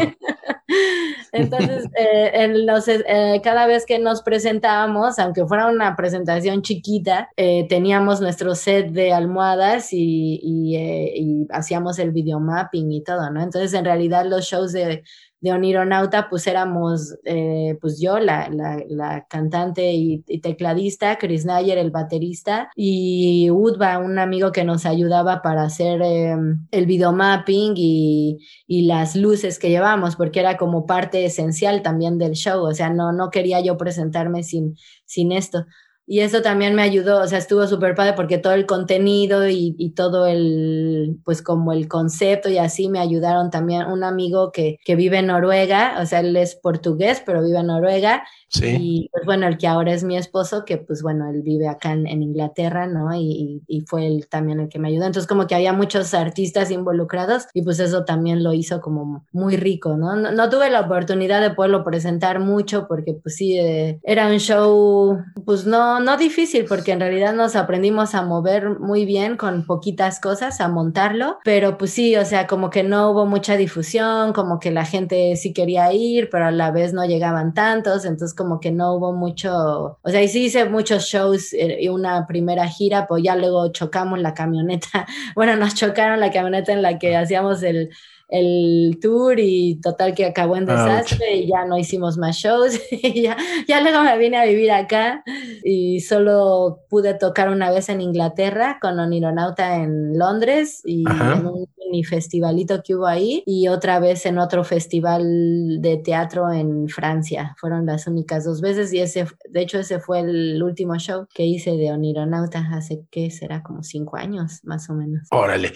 [1.32, 7.28] Entonces, eh, en los, eh, cada vez que nos presentábamos, aunque fuera una presentación chiquita,
[7.36, 13.30] eh, teníamos nuestro set de almohadas y, y, eh, y hacíamos el videomapping y todo,
[13.30, 13.42] ¿no?
[13.42, 15.02] Entonces, en realidad, los shows de,
[15.40, 21.78] de Onironauta, pues éramos, eh, pues yo, la, la, cantante y, y, tecladista, Chris Nayer,
[21.78, 26.36] el baterista, y Udva, un amigo que nos ayudaba para hacer eh,
[26.70, 32.32] el videomapping y, y, las luces que llevamos, porque era como parte esencial también del
[32.32, 35.66] show, o sea, no, no quería yo presentarme sin, sin esto.
[36.08, 39.74] Y eso también me ayudó, o sea, estuvo súper padre porque todo el contenido y,
[39.76, 44.78] y, todo el, pues como el concepto y así me ayudaron también un amigo que,
[44.84, 48.22] que vive en Noruega, o sea, él es portugués, pero vive en Noruega.
[48.48, 48.76] Sí.
[48.78, 51.90] Y pues bueno, el que ahora es mi esposo, que pues bueno, él vive acá
[51.90, 53.12] en, en Inglaterra, ¿no?
[53.12, 55.06] Y, y, fue él también el que me ayudó.
[55.06, 59.56] Entonces como que había muchos artistas involucrados y pues eso también lo hizo como muy
[59.56, 60.14] rico, ¿no?
[60.14, 64.38] No, no tuve la oportunidad de poderlo presentar mucho porque pues sí, eh, era un
[64.38, 69.64] show, pues no, no difícil, porque en realidad nos aprendimos a mover muy bien con
[69.64, 74.32] poquitas cosas, a montarlo, pero pues sí, o sea, como que no hubo mucha difusión,
[74.32, 78.34] como que la gente sí quería ir, pero a la vez no llegaban tantos, entonces
[78.34, 82.66] como que no hubo mucho, o sea, y sí hice muchos shows y una primera
[82.68, 87.16] gira, pues ya luego chocamos la camioneta, bueno, nos chocaron la camioneta en la que
[87.16, 87.90] hacíamos el
[88.28, 91.44] el tour y total que acabó en desastre Ouch.
[91.44, 93.36] y ya no hicimos más shows y ya,
[93.68, 95.22] ya luego me vine a vivir acá
[95.62, 101.68] y solo pude tocar una vez en Inglaterra con Onironauta en Londres y en un
[101.86, 107.56] mini festivalito que hubo ahí y otra vez en otro festival de teatro en Francia.
[107.58, 111.44] Fueron las únicas dos veces y ese de hecho ese fue el último show que
[111.44, 115.28] hice de Onironauta hace que será como cinco años más o menos.
[115.30, 115.72] Órale.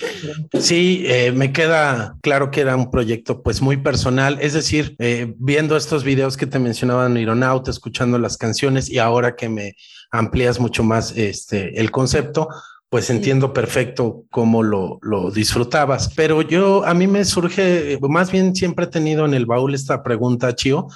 [0.59, 5.35] Sí eh, me queda claro que era un proyecto pues muy personal, es decir, eh,
[5.39, 9.75] viendo estos videos que te mencionaban Ironauta, escuchando las canciones y ahora que me
[10.11, 12.49] amplías mucho más este el concepto,
[12.91, 13.13] pues sí.
[13.15, 16.13] entiendo perfecto cómo lo, lo, disfrutabas.
[16.15, 20.03] Pero yo, a mí me surge, más bien siempre he tenido en el baúl esta
[20.03, 20.89] pregunta, Chio.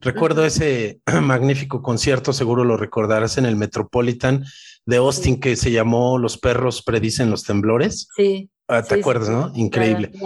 [0.00, 4.44] Recuerdo ese magnífico concierto, seguro lo recordarás en el Metropolitan
[4.86, 5.40] de Austin sí.
[5.40, 8.08] que se llamó Los perros predicen los temblores.
[8.16, 8.48] Sí.
[8.70, 9.50] Ah, ¿Te sí, acuerdas, sí, no?
[9.54, 10.12] Increíble.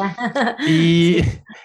[0.67, 1.19] Y,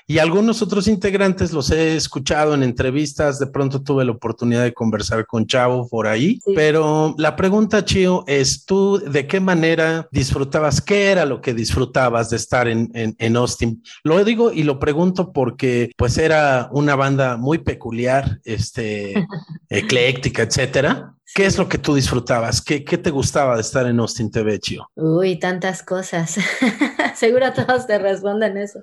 [0.08, 4.74] y, algunos otros integrantes los he escuchado en entrevistas, de pronto tuve la oportunidad de
[4.74, 6.54] conversar con Chavo por ahí, sí.
[6.56, 12.30] pero la pregunta, Chio, es tú de qué manera disfrutabas, qué era lo que disfrutabas
[12.30, 13.84] de estar en, en, en Austin.
[14.04, 19.13] Lo digo y lo pregunto porque pues era una banda muy peculiar, este,
[19.70, 21.13] ecléctica, etcétera.
[21.36, 22.62] ¿Qué es lo que tú disfrutabas?
[22.62, 24.89] ¿Qué, ¿Qué, te gustaba de estar en Austin TV, Chio?
[24.96, 26.38] Uy, tantas cosas.
[27.15, 28.80] Seguro todos te responden eso.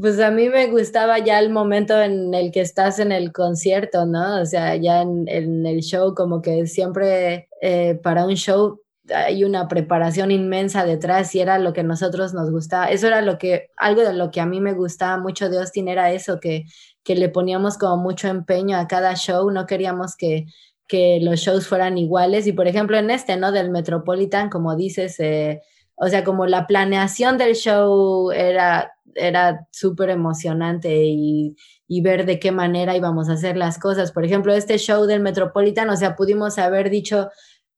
[0.00, 4.04] Pues a mí me gustaba ya el momento en el que estás en el concierto,
[4.04, 4.40] ¿no?
[4.40, 8.80] O sea, ya en, en el show, como que siempre eh, para un show
[9.14, 12.86] hay una preparación inmensa detrás y era lo que nosotros nos gustaba.
[12.86, 15.88] Eso era lo que, algo de lo que a mí me gustaba mucho de Austin
[15.88, 16.64] era eso, que,
[17.02, 20.46] que le poníamos como mucho empeño a cada show, no queríamos que
[20.88, 23.52] que los shows fueran iguales y por ejemplo en este, ¿no?
[23.52, 25.60] Del Metropolitan, como dices, eh,
[25.94, 32.38] o sea, como la planeación del show era, era súper emocionante y, y, ver de
[32.38, 34.12] qué manera íbamos a hacer las cosas.
[34.12, 37.30] Por ejemplo, este show del Metropolitan, o sea, pudimos haber dicho,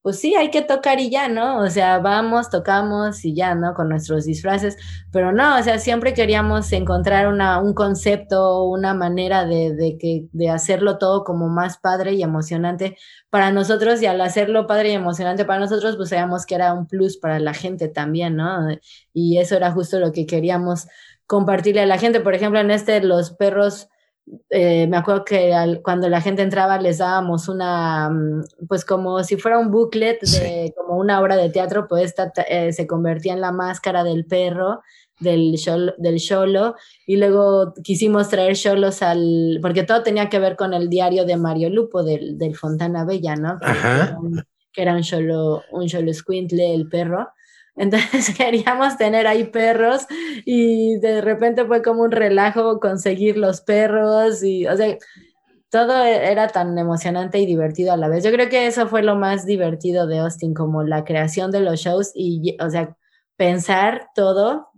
[0.03, 1.59] pues sí, hay que tocar y ya, ¿no?
[1.61, 3.75] O sea, vamos, tocamos y ya, ¿no?
[3.75, 4.77] Con nuestros disfraces,
[5.13, 10.27] pero no, o sea, siempre queríamos encontrar una, un concepto, una manera de, de, que,
[10.33, 12.97] de hacerlo todo como más padre y emocionante
[13.29, 16.87] para nosotros y al hacerlo padre y emocionante para nosotros, pues sabíamos que era un
[16.87, 18.69] plus para la gente también, ¿no?
[19.13, 20.89] Y eso era justo lo que queríamos
[21.27, 22.21] compartirle a la gente.
[22.21, 23.89] Por ejemplo, en este, los perros
[24.51, 28.11] eh, me acuerdo que al, cuando la gente entraba les dábamos una,
[28.69, 30.73] pues como si fuera un booklet de sí.
[30.77, 34.81] como una obra de teatro, pues esta, eh, se convertía en la máscara del perro
[35.21, 36.75] del show, del cholo
[37.07, 41.37] y luego quisimos traer cholos al, porque todo tenía que ver con el diario de
[41.37, 43.59] Mario Lupo del, del Fontana Bella, ¿no?
[43.61, 43.95] Que, Ajá.
[43.95, 47.29] Era un, que era un cholo, un cholo squintle, el perro.
[47.81, 50.07] Entonces queríamos tener ahí perros
[50.45, 54.99] y de repente fue como un relajo conseguir los perros y, o sea,
[55.71, 58.23] todo era tan emocionante y divertido a la vez.
[58.23, 61.81] Yo creo que eso fue lo más divertido de Austin, como la creación de los
[61.81, 62.97] shows y, o sea,
[63.37, 64.69] pensar todo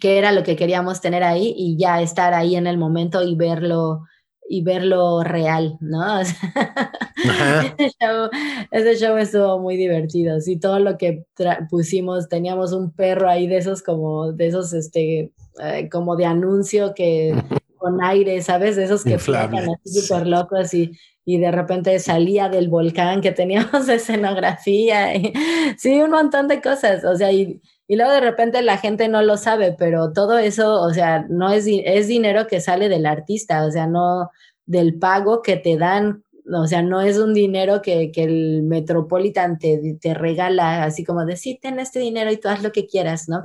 [0.00, 3.34] qué era lo que queríamos tener ahí y ya estar ahí en el momento y
[3.34, 4.02] verlo
[4.48, 6.20] y verlo real, ¿no?
[6.20, 8.30] ese, show,
[8.70, 10.40] ese, show, estuvo muy divertido.
[10.40, 11.26] Sí, todo lo que
[11.70, 15.32] pusimos, teníamos un perro ahí de esos como, de esos, este,
[15.62, 17.34] eh, como de anuncio que
[17.76, 18.76] con aire, ¿sabes?
[18.76, 20.92] De esos que flotan así súper locos y,
[21.24, 25.14] y de repente salía del volcán que teníamos escenografía.
[25.14, 25.32] Y,
[25.76, 27.04] sí, un montón de cosas.
[27.04, 30.80] O sea, y y luego de repente la gente no lo sabe, pero todo eso,
[30.82, 34.30] o sea, no es, es dinero que sale del artista, o sea, no
[34.66, 36.22] del pago que te dan,
[36.54, 41.24] o sea, no es un dinero que, que el Metropolitan te, te, regala, así como
[41.24, 43.42] de, sí, ten este dinero y tú haz lo que quieras, ¿no?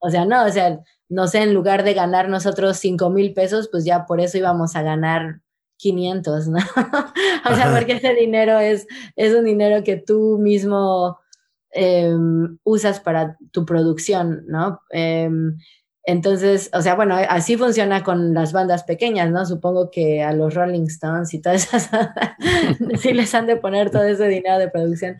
[0.00, 0.78] O sea, no, o sea,
[1.08, 4.76] no sé, en lugar de ganar nosotros cinco mil pesos, pues ya por eso íbamos
[4.76, 5.40] a ganar
[5.78, 6.58] 500, ¿no?
[7.50, 8.86] o sea, porque ese dinero es,
[9.16, 11.18] es un dinero que tú mismo
[11.72, 14.80] Em, usas para tu producción, ¿no?
[14.90, 15.58] Em,
[16.04, 19.44] entonces, o sea, bueno, así funciona con las bandas pequeñas, ¿no?
[19.44, 21.90] Supongo que a los Rolling Stones y todas esas,
[23.00, 25.16] sí les han de poner todo ese dinero de producción.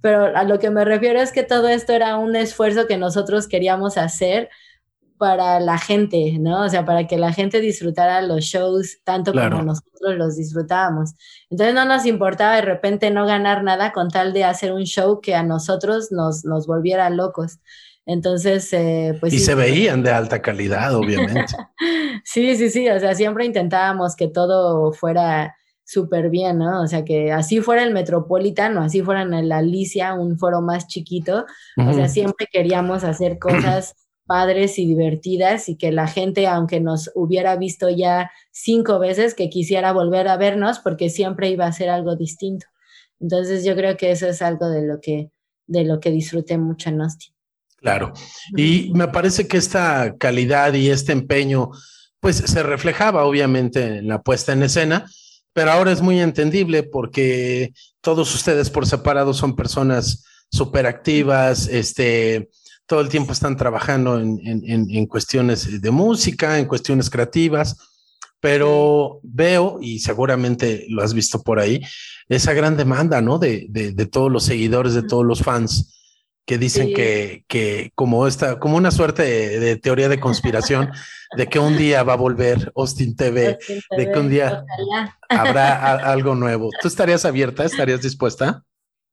[0.00, 3.46] Pero a lo que me refiero es que todo esto era un esfuerzo que nosotros
[3.48, 4.48] queríamos hacer
[5.20, 6.64] para la gente, ¿no?
[6.64, 11.10] O sea, para que la gente disfrutara los shows tanto como nosotros los disfrutábamos.
[11.50, 15.20] Entonces no nos importaba de repente no ganar nada con tal de hacer un show
[15.20, 17.58] que a nosotros nos, nos volviera locos.
[18.06, 19.34] Entonces, eh, pues...
[19.34, 21.52] Y se veían de alta calidad, obviamente.
[22.24, 25.54] sí, sí, sí, o sea, siempre intentábamos que todo fuera
[25.84, 26.80] súper bien, ¿no?
[26.80, 30.86] O sea, que así fuera el Metropolitano, así fuera en el Alicia, un foro más
[30.86, 31.44] chiquito,
[31.76, 33.96] o sea, siempre queríamos hacer cosas
[34.30, 39.50] padres y divertidas y que la gente, aunque nos hubiera visto ya cinco veces, que
[39.50, 42.64] quisiera volver a vernos porque siempre iba a ser algo distinto.
[43.18, 45.32] Entonces yo creo que eso es algo de lo que,
[45.66, 47.34] de lo que disfruté mucho en Austin.
[47.78, 48.12] Claro.
[48.56, 51.72] Y me parece que esta calidad y este empeño,
[52.20, 55.06] pues se reflejaba obviamente en la puesta en escena,
[55.52, 62.48] pero ahora es muy entendible porque todos ustedes por separado son personas súper activas, este,
[62.90, 67.76] todo el tiempo están trabajando en, cuestiones de música, en cuestiones creativas,
[68.40, 71.80] pero veo, y seguramente lo has visto por ahí,
[72.28, 73.38] esa gran demanda, ¿no?
[73.38, 75.94] De, todos los seguidores, de todos los fans
[76.44, 80.90] que dicen que, que, como esta, como una suerte de, teoría de conspiración,
[81.36, 83.56] de que un día va a volver Austin TV,
[83.96, 84.64] de que un día
[85.28, 86.70] habrá algo nuevo.
[86.82, 87.64] ¿Tú estarías abierta?
[87.64, 88.64] ¿Estarías dispuesta?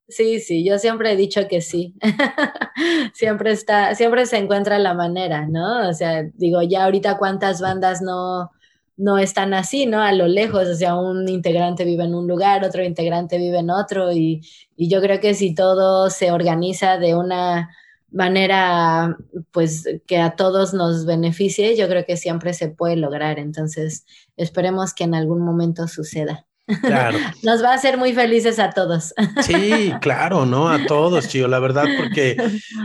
[0.10, 1.94] Sí, sí, yo siempre he dicho que sí.
[3.14, 5.90] siempre está, siempre se encuentra la manera, ¿no?
[5.90, 8.52] O sea, digo, ya ahorita cuántas bandas no,
[8.96, 10.02] no están así, ¿no?
[10.02, 13.70] A lo lejos, o sea, un integrante vive en un lugar, otro integrante vive en
[13.70, 14.42] otro, y,
[14.78, 17.70] y yo creo que si todo se organiza de una
[18.10, 19.18] manera,
[19.52, 23.40] pues, que a todos nos beneficie, yo creo que siempre se puede lograr.
[23.40, 24.06] Entonces,
[24.38, 26.47] esperemos que en algún momento suceda.
[26.82, 27.18] Claro.
[27.44, 29.14] Nos va a hacer muy felices a todos.
[29.42, 30.70] Sí, claro, ¿no?
[30.70, 32.38] A todos, tío, la verdad, porque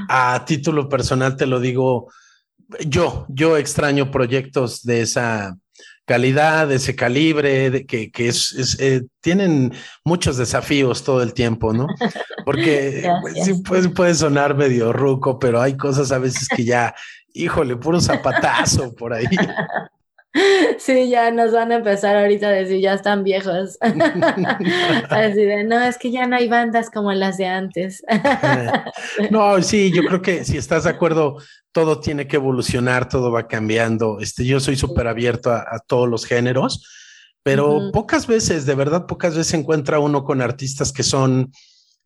[0.09, 2.11] a título personal te lo digo,
[2.87, 5.57] yo, yo extraño proyectos de esa
[6.05, 9.73] calidad, de ese calibre, de que, que es, eh, tienen
[10.05, 11.87] muchos desafíos todo el tiempo, ¿no?
[12.45, 16.95] Porque pues, sí puede sonar medio ruco, pero hay cosas a veces que ya,
[17.33, 19.27] híjole, puro zapatazo por ahí.
[20.79, 23.79] Sí, ya nos van a empezar ahorita a decir, ya están viejos.
[25.11, 28.03] Así de, no, es que ya no hay bandas como las de antes.
[29.31, 31.39] no, sí, yo creo que si estás de acuerdo,
[31.73, 34.19] todo tiene que evolucionar, todo va cambiando.
[34.21, 36.87] Este, yo soy súper abierto a, todos los géneros,
[37.43, 41.51] pero pocas veces, de verdad, pocas veces encuentra uno con artistas que son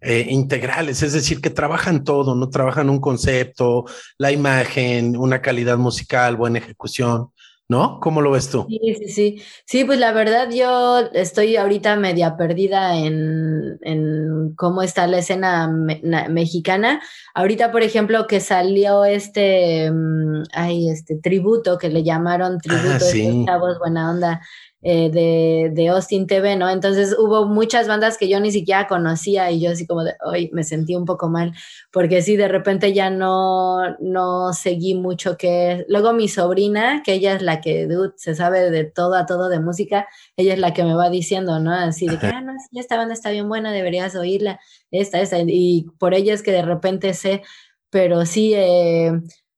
[0.01, 3.85] eh, integrales, es decir, que trabajan todo, no trabajan un concepto,
[4.18, 7.31] la imagen, una calidad musical, buena ejecución.
[7.69, 7.99] ¿No?
[8.01, 8.64] ¿Cómo lo ves tú?
[8.69, 9.43] Sí, sí, sí.
[9.64, 15.69] Sí, pues la verdad yo estoy ahorita media perdida en, en cómo está la escena
[15.69, 17.01] mexicana.
[17.35, 23.12] Ahorita, por ejemplo, que salió este, mm, ay, este tributo que le llamaron tributo ah,
[23.12, 24.41] de chavos buena onda
[24.89, 26.70] eh, de, de, Austin TV, ¿no?
[26.70, 30.49] Entonces hubo muchas bandas que yo ni siquiera conocía y yo así como de, hoy
[30.53, 31.53] me sentí un poco mal,
[31.91, 35.84] porque sí, de repente ya no, no seguí mucho que...
[35.89, 39.49] Luego mi sobrina, que ella es la que dude, se sabe de todo a todo
[39.49, 40.07] de música,
[40.37, 41.72] ella es la que me va diciendo, ¿no?
[41.72, 44.61] Así de que, ah, no, esta banda está bien buena, deberías oírla,
[44.93, 47.43] esta, esta, y por ella es que de repente sé
[47.91, 49.11] pero sí, eh,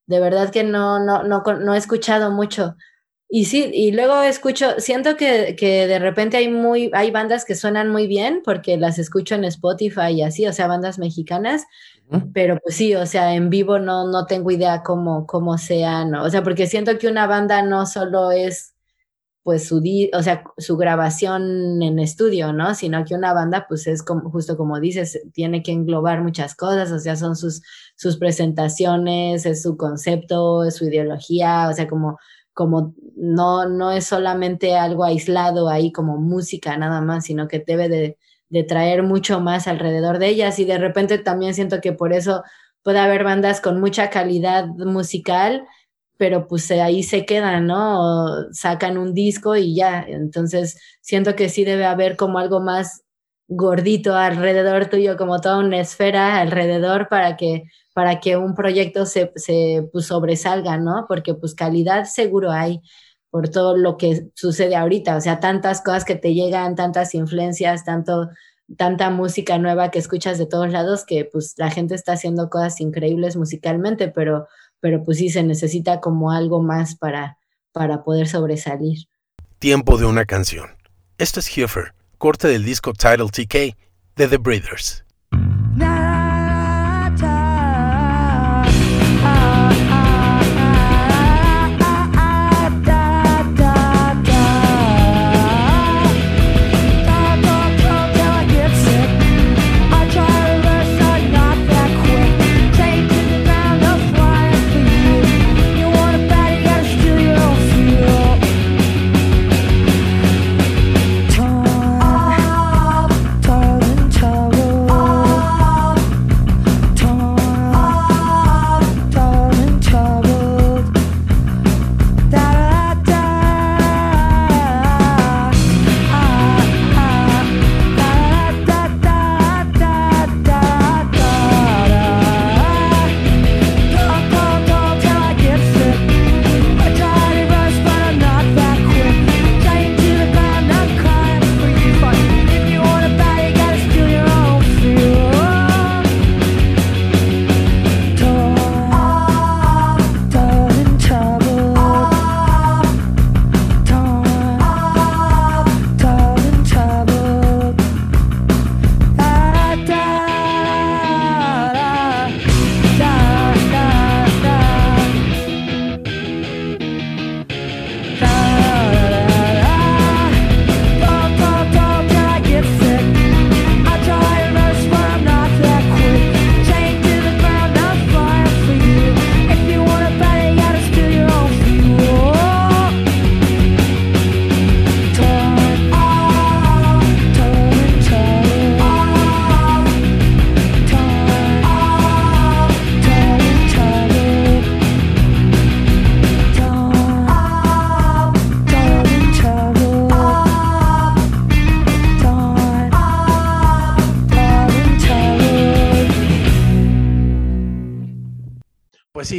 [0.06, 2.76] de verdad que no, no, no, no he escuchado mucho.
[3.30, 7.54] Y sí, y luego escucho, siento que, que, de repente hay muy, hay bandas que
[7.54, 11.66] suenan muy bien porque las escucho en Spotify y así, o sea, bandas mexicanas,
[12.32, 16.30] pero pues sí, o sea, en vivo no, no tengo idea cómo, cómo sean, o
[16.30, 18.74] sea, porque siento que una banda no solo es
[19.48, 22.74] pues su, o sea, su grabación en estudio, ¿no?
[22.74, 26.92] Sino que una banda, pues es como, justo como dices, tiene que englobar muchas cosas,
[26.92, 27.62] o sea, son sus,
[27.96, 32.18] sus presentaciones, es su concepto, es su ideología, o sea, como
[32.58, 37.88] como no, no es solamente algo aislado ahí como música nada más, sino que debe
[37.88, 38.16] de,
[38.64, 42.42] traer mucho más alrededor de ellas y de repente también siento que por eso
[42.82, 45.68] puede haber bandas con mucha calidad musical,
[46.16, 48.00] pero pues ahí se quedan, ¿no?
[48.00, 53.04] O sacan un disco y ya, entonces siento que sí debe haber como algo más
[53.48, 57.64] gordito alrededor tuyo, como toda una esfera alrededor para que
[57.98, 61.06] para que un proyecto se, se pues, sobresalga, ¿no?
[61.08, 62.80] Porque pues calidad seguro hay
[63.28, 67.84] por todo lo que sucede ahorita, o sea, tantas cosas que te llegan, tantas influencias,
[67.84, 68.28] tanto,
[68.76, 72.80] tanta música nueva que escuchas de todos lados, que pues la gente está haciendo cosas
[72.80, 74.46] increíbles musicalmente, pero,
[74.78, 77.36] pero pues sí se necesita como algo más para,
[77.72, 79.08] para poder sobresalir.
[79.58, 80.68] Tiempo de una canción.
[81.18, 83.76] Esto es Huffer, corte del disco Title TK
[84.16, 85.04] de The Breeders.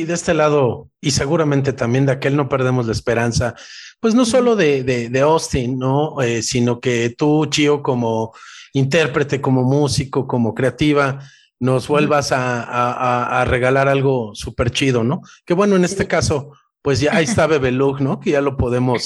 [0.10, 3.54] De este lado, y seguramente también de aquel no perdemos la esperanza,
[4.00, 6.20] pues no solo de, de, Austin, ¿no?
[6.22, 8.34] Eh, sino que tú, Chio, como
[8.74, 11.20] intérprete, como músico, como creativa,
[11.60, 15.22] nos vuelvas a, a, regalar algo súper chido, ¿no?
[15.46, 18.20] Que bueno, en este caso, pues ya ahí está Bebelug, ¿no?
[18.20, 19.06] Que ya lo podemos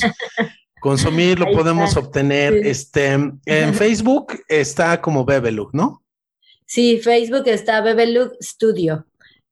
[0.79, 2.53] consumir, lo podemos obtener.
[2.65, 6.01] Este, en Facebook está como Bebelug, ¿no?
[6.65, 9.05] Sí, Facebook está Bebelug Studio.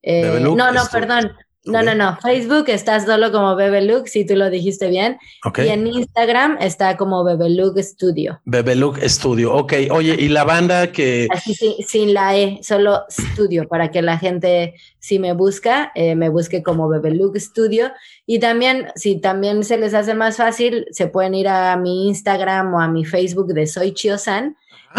[0.03, 1.31] Eh, no, no, perdón.
[1.63, 2.17] No, no, no.
[2.23, 5.19] Facebook está solo como Bebeluk, si tú lo dijiste bien.
[5.57, 8.41] Y en Instagram está como Bebeluk Studio.
[8.45, 9.73] Bebeluk Studio, ok.
[9.91, 11.27] Oye, ¿y la banda que...?
[11.29, 11.53] Así
[11.87, 16.63] sin la E, solo Studio, para que la gente, si me busca, eh, me busque
[16.63, 17.91] como Bebeluk Studio.
[18.25, 22.73] Y también, si también se les hace más fácil, se pueden ir a mi Instagram
[22.73, 24.55] o a mi Facebook de Soy Chiosan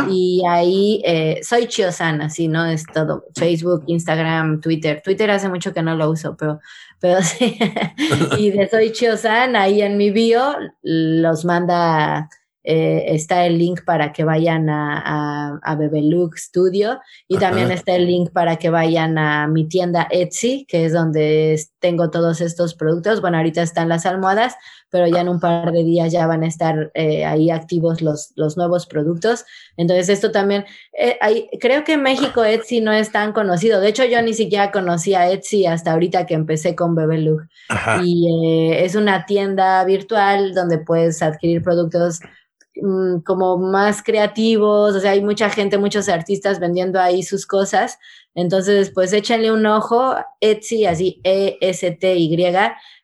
[0.08, 3.24] y ahí eh, soy Chiosana, así no es todo.
[3.34, 5.02] Facebook, Instagram, Twitter.
[5.04, 6.60] Twitter hace mucho que no lo uso, pero,
[6.98, 7.58] pero sí.
[8.38, 12.28] y de Soy Chiosan, ahí en mi bio los manda,
[12.64, 15.78] eh, está el link para que vayan a, a,
[16.36, 20.92] Studio y también está el link para que vayan a mi tienda Etsy, que es
[20.92, 23.20] donde tengo todos estos productos.
[23.20, 24.54] Bueno, ahorita están las almohadas,
[24.90, 28.32] pero ya en un par de días ya van a estar eh, ahí activos los,
[28.36, 29.44] los nuevos productos.
[29.76, 30.64] Entonces esto también,
[30.96, 31.18] eh,
[31.60, 33.80] creo que en México Etsy no es tan conocido.
[33.80, 37.42] De hecho, yo ni siquiera conocía Etsy hasta ahorita que empecé con Bebelug.
[38.04, 42.20] Y es una tienda virtual donde puedes adquirir productos
[43.24, 47.98] como más creativos, o sea, hay mucha gente, muchos artistas vendiendo ahí sus cosas.
[48.34, 52.46] Entonces, pues échenle un ojo, Etsy, así E-S-T-Y,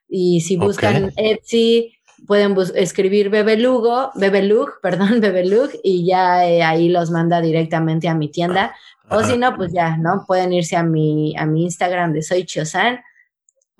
[0.09, 7.11] y si buscan Etsy, pueden escribir Bebelugo, Bebelug, perdón, Bebelug, y ya eh, ahí los
[7.11, 8.75] manda directamente a mi tienda.
[9.11, 10.25] O si no, pues ya, ¿no?
[10.27, 13.01] Pueden irse a mi, a mi Instagram de Soy Chiosan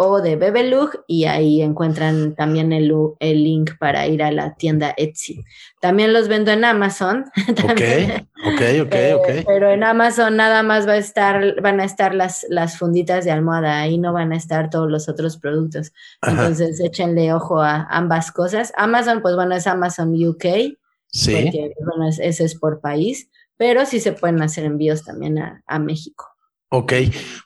[0.01, 4.95] o de Bebelug y ahí encuentran también el, el, link para ir a la tienda
[4.97, 5.45] Etsy.
[5.81, 7.25] También los vendo en Amazon.
[7.65, 7.83] ok,
[8.47, 12.47] ok, ok, eh, Pero en Amazon nada más va a estar, van a estar las,
[12.49, 15.93] las funditas de almohada, ahí no van a estar todos los otros productos.
[16.23, 18.73] Entonces échenle ojo a ambas cosas.
[18.77, 20.77] Amazon, pues bueno, es Amazon UK.
[21.09, 21.33] Sí.
[21.33, 25.81] Porque bueno, ese es por país, pero sí se pueden hacer envíos también a, a
[25.81, 26.38] México.
[26.71, 26.93] Ok,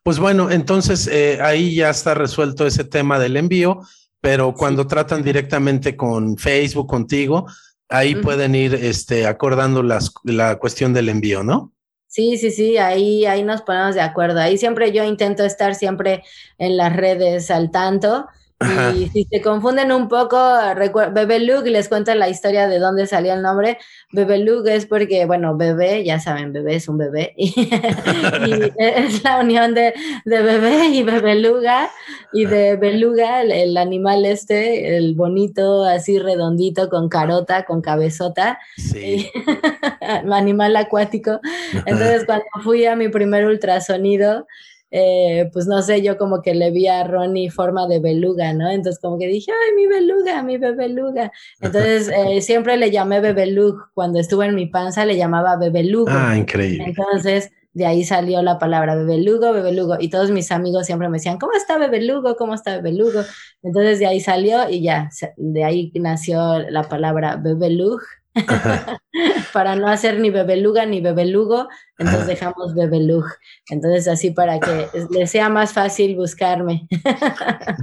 [0.03, 3.81] pues bueno, entonces eh, ahí ya está resuelto ese tema del envío,
[4.21, 7.47] pero cuando tratan directamente con Facebook, contigo,
[7.89, 11.73] ahí pueden ir este, acordando las, la cuestión del envío, ¿no?
[12.09, 14.41] Sí, sí, sí, ahí, ahí nos ponemos de acuerdo.
[14.41, 16.23] Ahí siempre yo intento estar siempre
[16.59, 18.27] en las redes al tanto
[18.97, 20.39] y si se confunden un poco,
[21.13, 23.79] Bebé Luke les cuento la historia de dónde salió el nombre.
[24.11, 27.35] Bebé Luke es porque, bueno, bebé, ya saben, bebé es un bebé.
[28.43, 29.95] Y, es la unión de,
[30.25, 31.91] de, bebé y bebeluga.
[32.33, 38.59] Y de beluga, el, animal este, el bonito, así redondito, con carota, con cabezota.
[38.77, 39.31] Sí.
[40.01, 41.41] animal acuático.
[41.87, 44.47] Entonces, cuando fui a mi primer ultrasonido,
[44.95, 48.71] eh, pues no sé, yo como que le vi a Ronnie forma de beluga, ¿no?
[48.71, 51.33] Entonces como que dije, ay, mi beluga, mi bebeluga.
[51.61, 56.11] Entonces eh, siempre le llamé bebelug, cuando estuvo en mi panza le llamaba bebelugo.
[56.11, 56.85] Ah, increíble.
[56.89, 61.39] Entonces de ahí salió la palabra bebelugo, bebelugo, y todos mis amigos siempre me decían,
[61.39, 62.37] ¿cómo está bebelugo?
[62.37, 63.23] ¿Cómo está bebelugo?
[63.63, 68.03] Entonces de ahí salió y ya, de ahí nació la palabra bebelug
[69.53, 71.69] para no hacer ni bebeluga ni bebelugo,
[71.99, 73.25] entonces dejamos bebelug.
[73.69, 76.87] Entonces así para que les sea más fácil buscarme.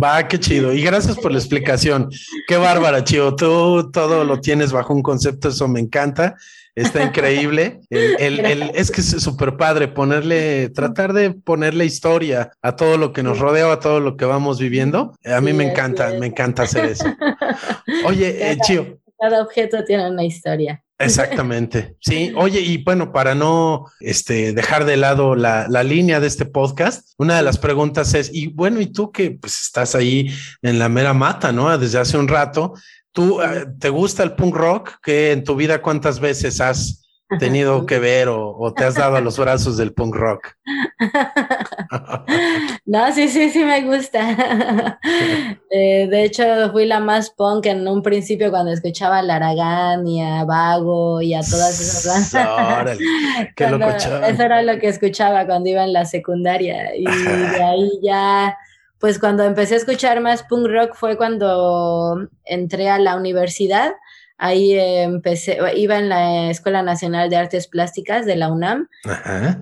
[0.02, 0.74] Va, qué chido.
[0.74, 2.10] Y gracias por la explicación.
[2.47, 3.36] Qué bárbara, Chio.
[3.36, 6.36] Tú todo lo tienes bajo un concepto, eso me encanta.
[6.76, 7.82] Está increíble.
[7.89, 13.39] es que es súper padre ponerle, tratar de ponerle historia a todo lo que nos
[13.39, 15.14] rodea, a todo lo que vamos viviendo.
[15.26, 17.06] A mí me encanta, me encanta hacer eso.
[18.06, 20.84] Oye, eh, Chio, cada objeto tiene una historia.
[20.97, 21.95] Exactamente.
[22.01, 26.45] Sí, oye, y bueno, para no este, dejar de lado la, la, línea de este
[26.45, 30.30] podcast, una de las preguntas es, y bueno, y tú que pues estás ahí
[30.61, 31.76] en la mera mata, ¿no?
[31.78, 32.74] Desde hace un rato,
[33.13, 34.91] ¿tú eh, te gusta el punk rock?
[35.01, 39.22] ¿Que en tu vida cuántas veces has tenido que ver o, te has dado a
[39.22, 40.56] los brazos del punk rock?
[42.86, 45.00] no, sí, sí, sí me gusta.
[45.72, 50.20] Eh, de hecho, fui la más punk en un principio cuando escuchaba a Laragán y
[50.20, 52.98] a Vago y a todas esas bandas.
[54.30, 56.96] eso era lo que escuchaba cuando iba en la secundaria.
[56.96, 58.58] Y de ahí ya,
[58.98, 63.94] pues cuando empecé a escuchar más punk rock fue cuando entré a la universidad
[64.42, 68.88] Ahí empecé, iba en la Escuela Nacional de Artes Plásticas de la UNAM.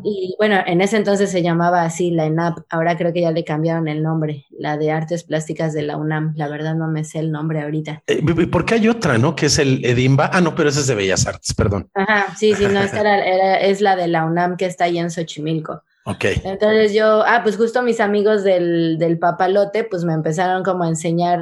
[0.04, 2.60] Y bueno, en ese entonces se llamaba así la ENAP.
[2.70, 6.34] Ahora creo que ya le cambiaron el nombre, la de Artes Plásticas de la UNAM.
[6.36, 8.04] La verdad no me sé el nombre ahorita.
[8.06, 9.36] Eh, ¿Por qué hay otra, no?
[9.36, 10.30] Que es el EDIMBA.
[10.32, 11.90] Ah, no, pero ese es de Bellas Artes, perdón.
[11.96, 15.10] Ajá, sí, sí, no, esta era, es la de la UNAM que está ahí en
[15.10, 15.82] Xochimilco.
[16.06, 16.26] Ok.
[16.44, 20.88] Entonces yo, ah, pues justo mis amigos del, del papalote, pues me empezaron como a
[20.88, 21.40] enseñar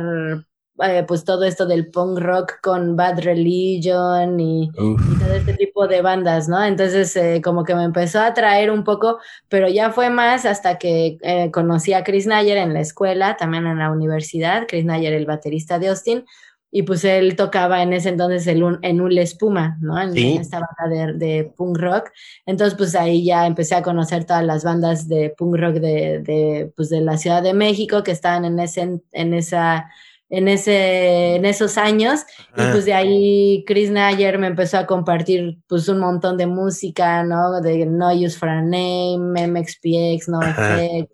[0.84, 6.02] eh, pues todo esto del punk rock con Bad Religion y, todo este tipo de
[6.02, 6.62] bandas, ¿no?
[6.64, 10.78] Entonces eh, como que me empezó a atraer un poco, pero ya fue más hasta
[10.78, 15.14] que eh, conocí a Chris Nayer en la escuela, también en la universidad, Chris Nayer,
[15.14, 16.26] el baterista de Austin,
[16.72, 19.98] y pues él tocaba en ese entonces el en un Espuma, ¿no?
[19.98, 22.12] En, esta banda de, punk rock.
[22.46, 26.74] Entonces, pues ahí ya empecé a conocer todas las bandas de punk rock de, de,
[26.76, 29.90] pues, de la Ciudad de México que estaban en, ese, en esa
[30.30, 32.22] en, ese, en esos años.
[32.58, 37.24] Y pues de ahí Chris Nayer me empezó a compartir pues un montón de música,
[37.24, 37.62] ¿no?
[37.62, 41.12] De No Use for a Name, MXPX, No Effect.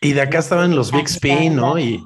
[0.00, 1.78] y de acá estaban los Big Spin, ¿no?
[1.78, 2.02] Y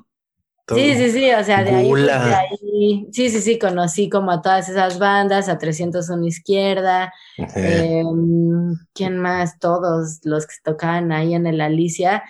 [0.74, 4.30] Sí, sí, sí, o sea, de ahí, pues, de ahí, sí, sí, sí, conocí como
[4.30, 7.12] a todas esas bandas, a 301 Izquierda,
[7.54, 9.58] em, ¿quién más?
[9.58, 12.22] Todos los que tocaban ahí en el Alicia,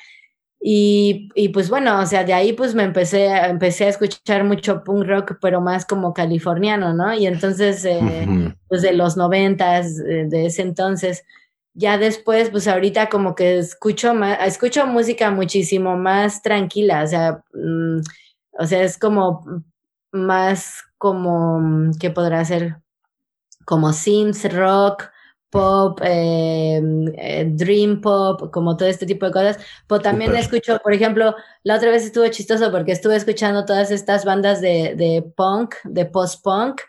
[0.60, 4.82] Y, y, pues bueno, o sea, de ahí pues me empecé, empecé a escuchar mucho
[4.82, 7.14] punk rock, pero más como californiano, ¿no?
[7.14, 11.24] Y entonces, eh, pues de los noventas, de ese entonces,
[11.74, 17.44] ya después, pues ahorita como que escucho más, escucho música muchísimo más tranquila, o sea,
[17.54, 18.00] mm,
[18.58, 19.62] o sea, es como
[20.10, 22.78] más como, ¿qué podrá ser?
[23.64, 25.04] Como synth rock,
[25.50, 26.80] pop, eh,
[27.16, 29.58] eh, dream pop, como todo este tipo de cosas.
[29.86, 34.24] Pero también escucho, por ejemplo, la otra vez estuvo chistoso porque estuve escuchando todas estas
[34.24, 36.80] bandas de, de punk, de post-punk.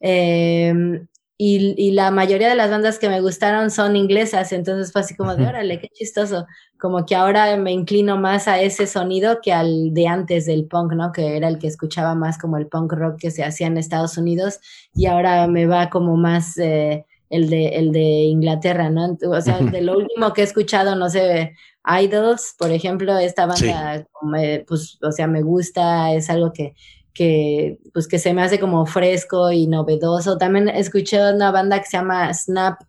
[0.00, 0.72] Eh,
[1.40, 5.14] y, y, la mayoría de las bandas que me gustaron son inglesas, entonces fue así
[5.14, 6.46] como de, órale, qué chistoso.
[6.80, 10.94] Como que ahora me inclino más a ese sonido que al de antes del punk,
[10.94, 11.12] ¿no?
[11.12, 14.18] Que era el que escuchaba más como el punk rock que se hacía en Estados
[14.18, 14.58] Unidos
[14.92, 19.16] y ahora me va como más eh, el, de, el de Inglaterra, ¿no?
[19.28, 21.54] O sea, de lo último que he escuchado, no sé,
[22.02, 24.06] Idols, por ejemplo, esta banda,
[24.66, 26.74] pues, o sea, me gusta, es algo que
[27.18, 30.38] que pues que se me hace como fresco y novedoso.
[30.38, 32.80] También escuché una banda que se llama Snap,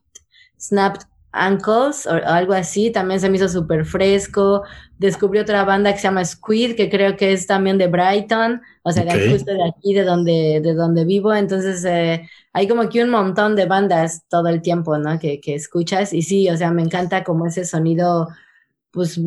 [0.60, 4.64] Snapped Ankles o algo así, también se me hizo súper fresco.
[5.00, 8.92] Descubrí otra banda que se llama Squid, que creo que es también de Brighton, o
[8.92, 11.34] sea, de justo de aquí, de donde, de donde vivo.
[11.34, 12.30] Entonces, eh,
[12.60, 15.18] hay como que un montón de bandas todo el tiempo, ¿no?
[15.18, 16.12] Que, que escuchas.
[16.12, 18.28] Y sí, o sea, me encanta como ese sonido,
[18.92, 19.18] pues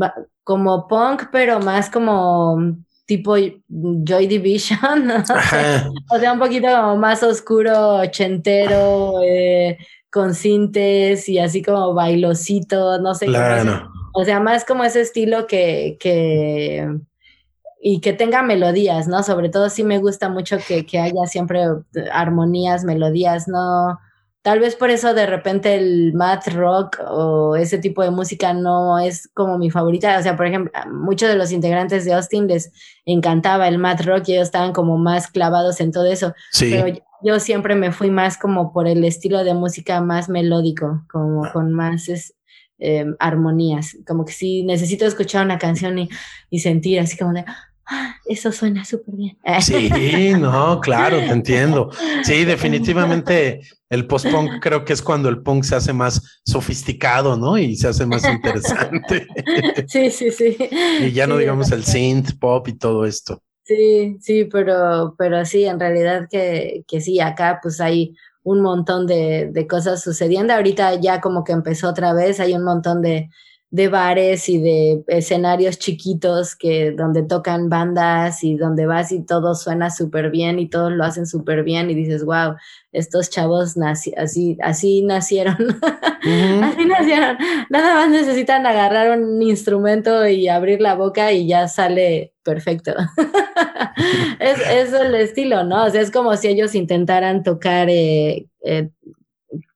[0.45, 2.76] como punk, pero más como
[3.07, 5.11] tipo Joy Division,
[6.11, 9.78] o sea, un poquito más oscuro, ochentero, eh,
[10.11, 13.26] con cintes y así como bailosito, no sé.
[13.26, 13.91] Claro.
[14.12, 16.87] O sea, más como ese estilo que, que,
[17.85, 19.24] y que tenga melodías, ¿no?
[19.24, 21.64] Sobre todo sí me gusta mucho que, que haya siempre
[22.12, 23.99] armonías, melodías, ¿no?
[24.43, 29.01] Tal vez por eso de repente el math rock o ese tipo de música no
[29.01, 30.16] es como mi favorita.
[30.16, 32.72] O sea, por ejemplo, muchos de los integrantes de Austin les
[33.05, 36.35] encantaba el math rock y ellos estaban como más clavados en todo eso.
[36.53, 36.70] Sí.
[36.70, 41.51] Pero yo siempre me fui más como por el estilo de música más melódico, como
[41.53, 42.09] con más
[42.78, 43.97] em, armonías.
[44.07, 46.09] Como que sí necesito escuchar una canción y,
[46.49, 47.45] y sentir así como de,
[48.26, 49.39] eso suena súper bien.
[49.61, 51.91] Sí, no, claro, te entiendo.
[52.22, 57.59] Sí, definitivamente el post-punk creo que es cuando el punk se hace más sofisticado, ¿no?
[57.59, 59.26] Y se hace más interesante.
[59.87, 60.57] Sí, sí, sí.
[61.01, 63.43] Y ya no digamos el synth pop y todo esto.
[63.64, 69.07] Sí, sí, pero, pero sí, en realidad que, que sí, acá pues hay un montón
[69.07, 70.55] de, de cosas sucediendo.
[70.55, 73.28] Ahorita ya como que empezó otra vez, hay un montón de,
[73.73, 79.55] de bares y de escenarios chiquitos que donde tocan bandas y donde vas y todo
[79.55, 82.55] suena súper bien y todos lo hacen súper bien y dices, wow,
[82.93, 85.57] estos chavos nací, así, así nacieron,
[86.62, 87.39] así nacieron,
[87.70, 92.93] nada más necesitan agarrar un instrumento y abrir la boca y ya sale perfecto.
[94.39, 95.87] es, es, el estilo, ¿no?
[95.87, 98.91] O sea, es como si ellos intentaran tocar, eh, eh,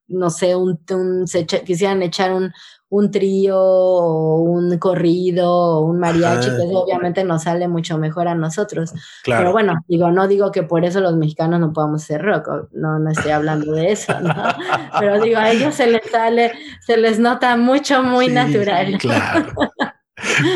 [0.07, 2.53] no sé, un, un se quisieran echar un
[2.89, 8.34] un trío o un corrido o un mariachi, que obviamente nos sale mucho mejor a
[8.34, 8.93] nosotros.
[9.24, 12.99] Pero bueno, digo, no digo que por eso los mexicanos no podamos hacer rock, no,
[12.99, 14.34] no estoy hablando de eso, ¿no?
[15.01, 18.99] Pero digo, a ellos se les sale, se les nota mucho, muy natural.
[18.99, 19.53] Claro.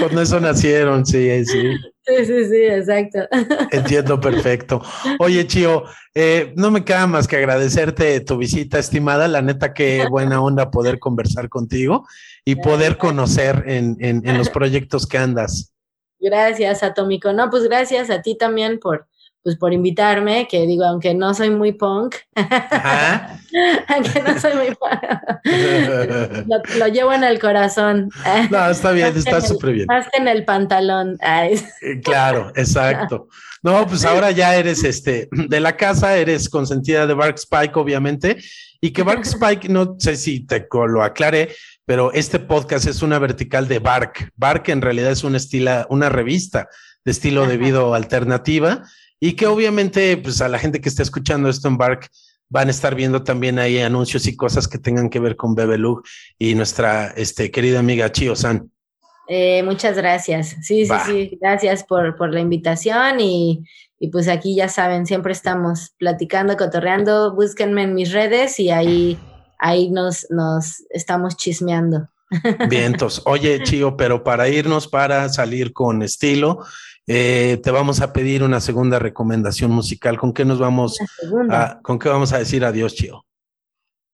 [0.00, 1.76] Con eso nacieron, sí, sí.
[2.06, 3.20] Sí, sí, sí, exacto.
[3.70, 4.82] Entiendo perfecto.
[5.18, 5.84] Oye, Chio,
[6.14, 9.28] eh, no me queda más que agradecerte tu visita, estimada.
[9.28, 12.06] La neta, qué buena onda poder conversar contigo
[12.44, 15.72] y poder conocer en, en, en los proyectos que andas.
[16.18, 17.32] Gracias, Atómico.
[17.32, 19.06] No, pues gracias a ti también por,
[19.42, 22.16] pues por invitarme, que digo, aunque no soy muy punk,
[23.88, 24.98] aunque no soy muy punk,
[26.76, 28.10] lo, llevo en el corazón.
[28.50, 29.86] no, está bien, está súper bien.
[29.86, 31.18] Más que en el pantalón.
[31.22, 31.60] Eh,
[32.04, 33.28] claro, exacto.
[33.62, 38.38] No, pues ahora ya eres este de la casa, eres consentida de Bark Spike, obviamente,
[38.80, 43.18] y que Bark Spike, no sé si te lo aclaré, pero este podcast es una
[43.18, 44.32] vertical de Bark.
[44.36, 46.68] Bark en realidad es una, estila, una revista
[47.04, 48.82] de estilo de vida alternativa
[49.20, 52.08] y que obviamente, pues a la gente que está escuchando esto en Bark,
[52.48, 56.02] van a estar viendo también ahí anuncios y cosas que tengan que ver con Bebelug
[56.38, 58.70] y nuestra este, querida amiga Chio San.
[59.28, 60.56] Eh, muchas gracias.
[60.62, 61.38] Sí, sí, sí.
[61.40, 63.64] Gracias por, por la invitación y,
[64.00, 67.32] y, pues aquí ya saben, siempre estamos platicando, cotorreando.
[67.32, 69.16] Búsquenme en mis redes y ahí,
[69.60, 72.08] ahí nos, nos estamos chismeando.
[72.68, 73.22] Vientos.
[73.24, 76.64] Oye, Chio, pero para irnos, para salir con estilo,
[77.06, 80.18] eh, te vamos a pedir una segunda recomendación musical.
[80.18, 80.98] ¿Con qué nos vamos?
[81.50, 83.24] A, ¿Con qué vamos a decir adiós, Chio?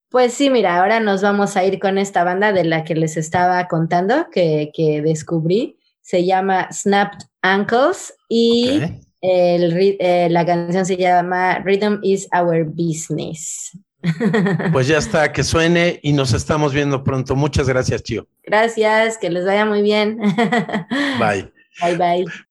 [0.09, 3.17] Pues sí, mira, ahora nos vamos a ir con esta banda de la que les
[3.17, 5.79] estaba contando, que, que descubrí.
[6.01, 8.81] Se llama Snapped Ankles y
[9.21, 13.73] eh, la canción se llama Rhythm is Our Business.
[14.73, 17.35] Pues ya está, que suene y nos estamos viendo pronto.
[17.35, 18.29] Muchas gracias, Chio.
[18.45, 20.19] Gracias, que les vaya muy bien.
[21.19, 21.53] Bye.
[21.81, 22.46] Bye, bye.